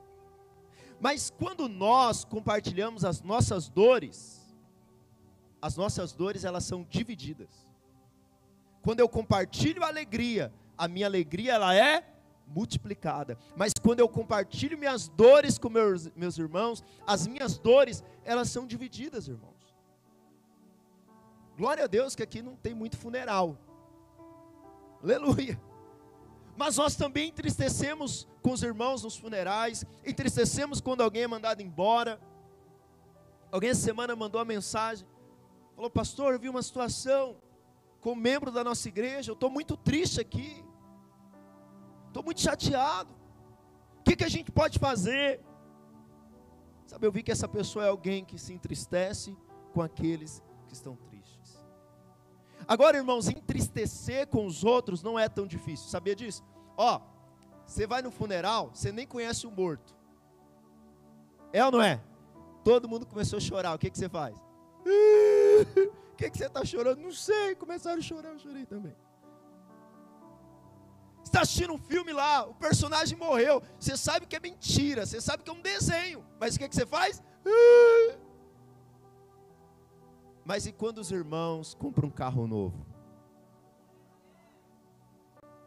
[1.00, 4.46] Mas quando nós compartilhamos as nossas dores,
[5.62, 7.68] as nossas dores elas são divididas.
[8.82, 12.16] Quando eu compartilho a alegria, a minha alegria ela é
[12.48, 13.38] multiplicada.
[13.56, 18.68] Mas quando eu compartilho minhas dores com meus, meus irmãos, as minhas dores, elas são
[18.68, 19.56] divididas, irmãos.
[21.58, 23.58] Glória a Deus que aqui não tem muito funeral.
[25.02, 25.60] Aleluia.
[26.56, 32.20] Mas nós também entristecemos com os irmãos nos funerais, entristecemos quando alguém é mandado embora.
[33.52, 35.06] Alguém essa semana mandou uma mensagem,
[35.76, 37.36] falou: Pastor, eu vi uma situação
[38.00, 40.64] com um membro da nossa igreja, eu estou muito triste aqui
[42.16, 43.14] estou muito chateado.
[44.00, 45.42] O que, que a gente pode fazer?
[46.86, 49.36] Sabe, eu vi que essa pessoa é alguém que se entristece
[49.74, 51.15] com aqueles que estão tristes.
[52.68, 56.44] Agora, irmãos, entristecer com os outros não é tão difícil, sabia disso?
[56.78, 57.00] Ó,
[57.66, 59.96] você vai no funeral, você nem conhece o morto.
[61.54, 62.02] É ou não é?
[62.64, 64.36] Todo mundo começou a chorar, o que, que você faz?
[66.16, 67.02] O que, que você está chorando?
[67.02, 68.96] Não sei, começaram a chorar, eu chorei também
[71.36, 73.62] está assistindo um filme lá, o personagem morreu.
[73.78, 76.26] Você sabe que é mentira, você sabe que é um desenho.
[76.40, 77.22] Mas o que, que você faz?
[80.46, 82.86] Mas e quando os irmãos compram um carro novo?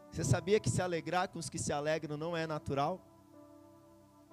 [0.09, 2.99] Você sabia que se alegrar com os que se alegram não é natural?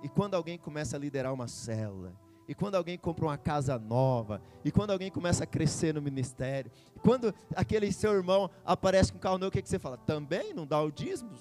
[0.05, 2.15] E quando alguém começa a liderar uma célula,
[2.49, 6.71] e quando alguém compra uma casa nova, e quando alguém começa a crescer no ministério,
[6.95, 9.97] e quando aquele seu irmão aparece com um carro novo, o que, que você fala?
[9.97, 11.33] Também não dá o dízimo?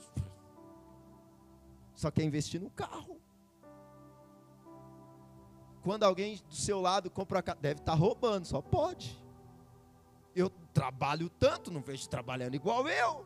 [1.93, 3.21] Só quer investir no carro.
[5.85, 9.23] Quando alguém do seu lado compra uma deve estar tá roubando, só pode.
[10.35, 13.23] Eu trabalho tanto, não vejo trabalhando igual eu.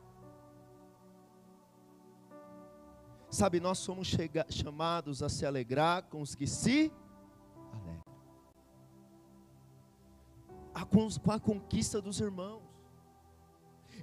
[3.30, 4.14] Sabe, nós somos
[4.49, 6.91] chamados a se alegrar com os que se
[11.24, 12.68] com a conquista dos irmãos.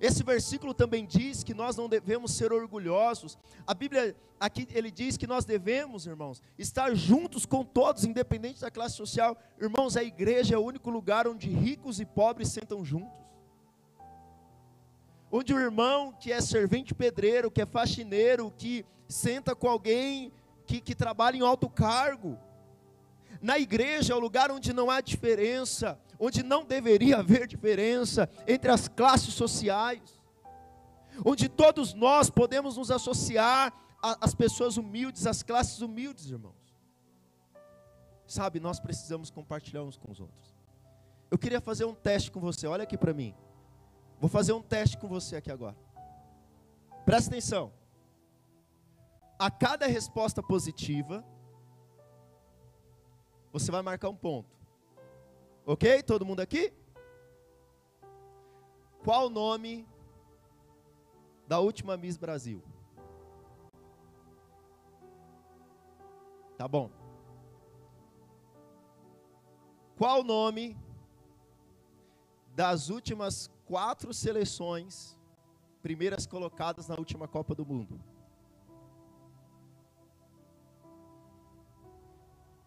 [0.00, 3.38] Esse versículo também diz que nós não devemos ser orgulhosos.
[3.66, 8.70] A Bíblia aqui ele diz que nós devemos, irmãos, estar juntos com todos, independente da
[8.70, 9.36] classe social.
[9.60, 13.24] Irmãos, a igreja é o único lugar onde ricos e pobres sentam juntos.
[15.30, 20.32] Onde o irmão que é servente pedreiro, que é faxineiro, que senta com alguém
[20.66, 22.38] que, que trabalha em alto cargo.
[23.40, 28.70] Na igreja é o lugar onde não há diferença, onde não deveria haver diferença entre
[28.70, 30.20] as classes sociais,
[31.24, 36.54] onde todos nós podemos nos associar às pessoas humildes, às classes humildes, irmãos.
[38.26, 40.54] Sabe, nós precisamos compartilhar uns com os outros.
[41.30, 43.34] Eu queria fazer um teste com você, olha aqui para mim.
[44.18, 45.76] Vou fazer um teste com você aqui agora.
[47.04, 47.72] Presta atenção.
[49.38, 51.24] A cada resposta positiva,
[53.52, 54.55] você vai marcar um ponto.
[55.66, 56.00] Ok?
[56.04, 56.72] Todo mundo aqui?
[59.02, 59.84] Qual o nome
[61.48, 62.62] da última Miss Brasil?
[66.56, 66.88] Tá bom.
[69.96, 70.78] Qual o nome
[72.54, 75.18] das últimas quatro seleções
[75.82, 78.00] primeiras colocadas na última Copa do Mundo?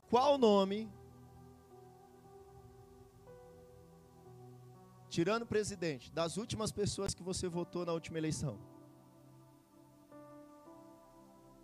[0.09, 0.91] Qual o nome
[5.19, 8.57] tirando o presidente, das últimas pessoas que você votou na última eleição?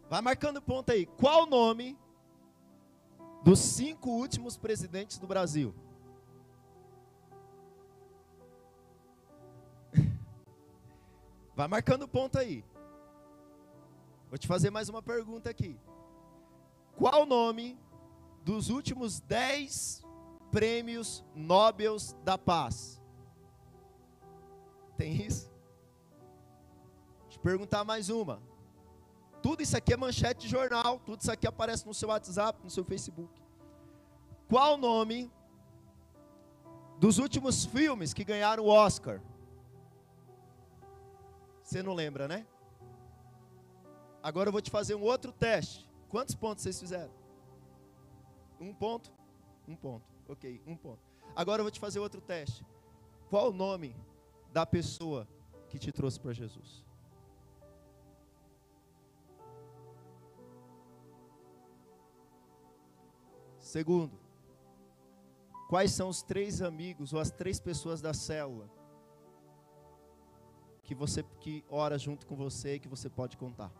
[0.09, 1.05] Vai marcando ponto aí.
[1.05, 1.97] Qual o nome
[3.45, 5.73] dos cinco últimos presidentes do Brasil.
[11.55, 12.65] Vai marcando ponto aí.
[14.27, 15.79] Vou te fazer mais uma pergunta aqui.
[16.97, 17.79] Qual o nome
[18.43, 20.03] dos últimos dez
[20.51, 23.04] prêmios Nobel da Paz?
[24.97, 25.51] Tem isso?
[27.23, 28.41] Deixa eu perguntar mais uma.
[29.41, 32.69] Tudo isso aqui é manchete de jornal, tudo isso aqui aparece no seu WhatsApp, no
[32.69, 33.41] seu Facebook.
[34.47, 35.31] Qual o nome
[36.97, 39.21] dos últimos filmes que ganharam o Oscar?
[41.61, 42.45] Você não lembra, né?
[44.21, 45.87] Agora eu vou te fazer um outro teste.
[46.09, 47.11] Quantos pontos vocês fizeram?
[48.59, 49.11] Um ponto?
[49.67, 50.05] Um ponto.
[50.27, 51.01] Ok, um ponto.
[51.35, 52.65] Agora eu vou te fazer outro teste.
[53.29, 53.95] Qual o nome
[54.55, 55.27] da pessoa
[55.67, 56.81] que te trouxe para Jesus?
[63.59, 64.17] Segundo,
[65.67, 68.71] quais são os três amigos ou as três pessoas da célula
[70.83, 73.73] que você que ora junto com você e que você pode contar?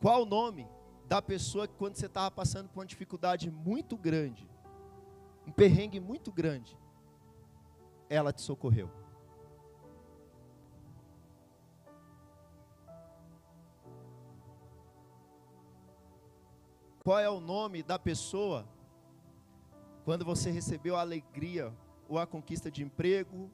[0.00, 0.68] Qual o nome
[1.06, 4.55] da pessoa que quando você estava passando por uma dificuldade muito grande,
[5.46, 6.76] um perrengue muito grande,
[8.08, 8.90] ela te socorreu?
[17.04, 18.66] Qual é o nome da pessoa
[20.04, 21.72] quando você recebeu a alegria
[22.08, 23.50] ou a conquista de emprego,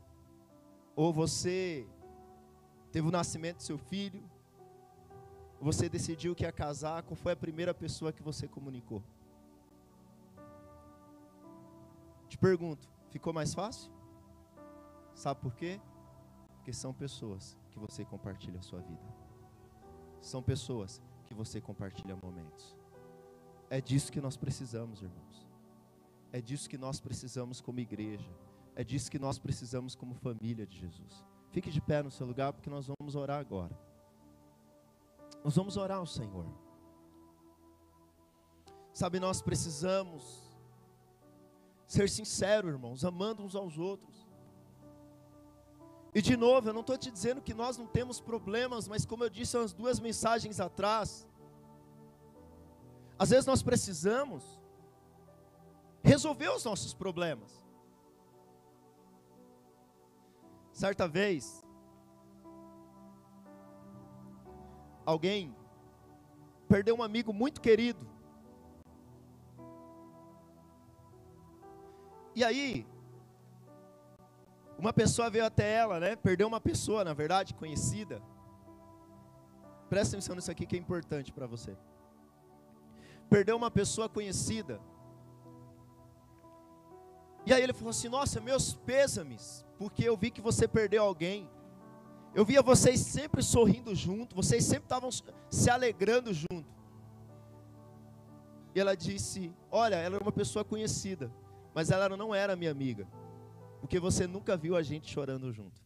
[0.94, 1.86] ou você
[2.90, 4.22] teve o nascimento do seu filho,
[5.60, 9.02] você decidiu que ia casar, qual foi a primeira pessoa que você comunicou?
[12.42, 13.92] Pergunto, ficou mais fácil?
[15.14, 15.80] Sabe por quê?
[16.56, 19.08] Porque são pessoas que você compartilha a sua vida.
[20.20, 22.76] São pessoas que você compartilha momentos.
[23.70, 25.48] É disso que nós precisamos, irmãos.
[26.32, 28.30] É disso que nós precisamos como igreja.
[28.74, 31.24] É disso que nós precisamos como família de Jesus.
[31.50, 33.78] Fique de pé no seu lugar, porque nós vamos orar agora.
[35.44, 36.46] Nós vamos orar ao Senhor.
[38.92, 40.51] Sabe, nós precisamos
[41.92, 44.26] ser sinceros, irmãos, amando uns aos outros.
[46.14, 49.24] E de novo, eu não estou te dizendo que nós não temos problemas, mas como
[49.24, 51.28] eu disse umas duas mensagens atrás,
[53.18, 54.58] às vezes nós precisamos
[56.02, 57.62] resolver os nossos problemas.
[60.72, 61.62] Certa vez,
[65.04, 65.54] alguém
[66.68, 68.11] perdeu um amigo muito querido.
[72.34, 72.86] E aí,
[74.78, 76.16] uma pessoa veio até ela, né?
[76.16, 78.22] Perdeu uma pessoa, na verdade, conhecida.
[79.88, 81.76] Presta atenção nisso aqui que é importante para você
[83.32, 84.78] perdeu uma pessoa conhecida.
[87.46, 91.50] E aí ele falou assim: Nossa, meus pêsames, porque eu vi que você perdeu alguém.
[92.34, 96.70] Eu via vocês sempre sorrindo junto, vocês sempre estavam se alegrando junto.
[98.74, 101.32] E ela disse: Olha, ela era uma pessoa conhecida,
[101.74, 103.06] mas ela não era minha amiga,
[103.80, 105.80] porque você nunca viu a gente chorando junto.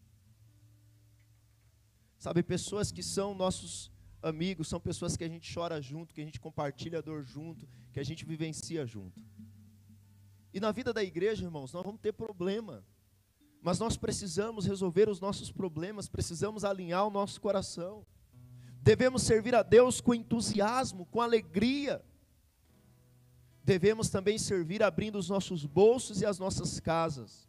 [2.19, 3.91] Sabe, pessoas que são nossos
[4.23, 7.69] amigos, são pessoas que a gente chora junto, que a gente compartilha a dor junto,
[7.93, 9.23] que a gente vivencia junto.
[10.53, 12.85] E na vida da igreja, irmãos, nós vamos ter problema.
[13.63, 18.07] Mas nós precisamos resolver os nossos problemas, precisamos alinhar o nosso coração.
[18.81, 22.03] Devemos servir a Deus com entusiasmo, com alegria.
[23.67, 27.47] Devemos também servir abrindo os nossos bolsos e as nossas casas.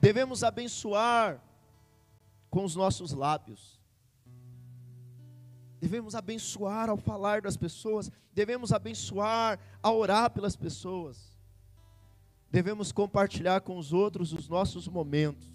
[0.00, 1.42] Devemos abençoar
[2.48, 3.80] com os nossos lábios
[5.80, 11.34] devemos abençoar ao falar das pessoas, devemos abençoar ao orar pelas pessoas,
[12.50, 15.50] devemos compartilhar com os outros os nossos momentos.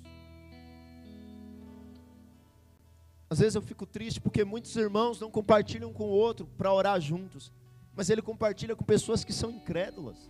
[3.30, 7.00] Às vezes eu fico triste porque muitos irmãos não compartilham com o outro para orar
[7.00, 7.52] juntos,
[7.96, 10.30] mas ele compartilha com pessoas que são incrédulas.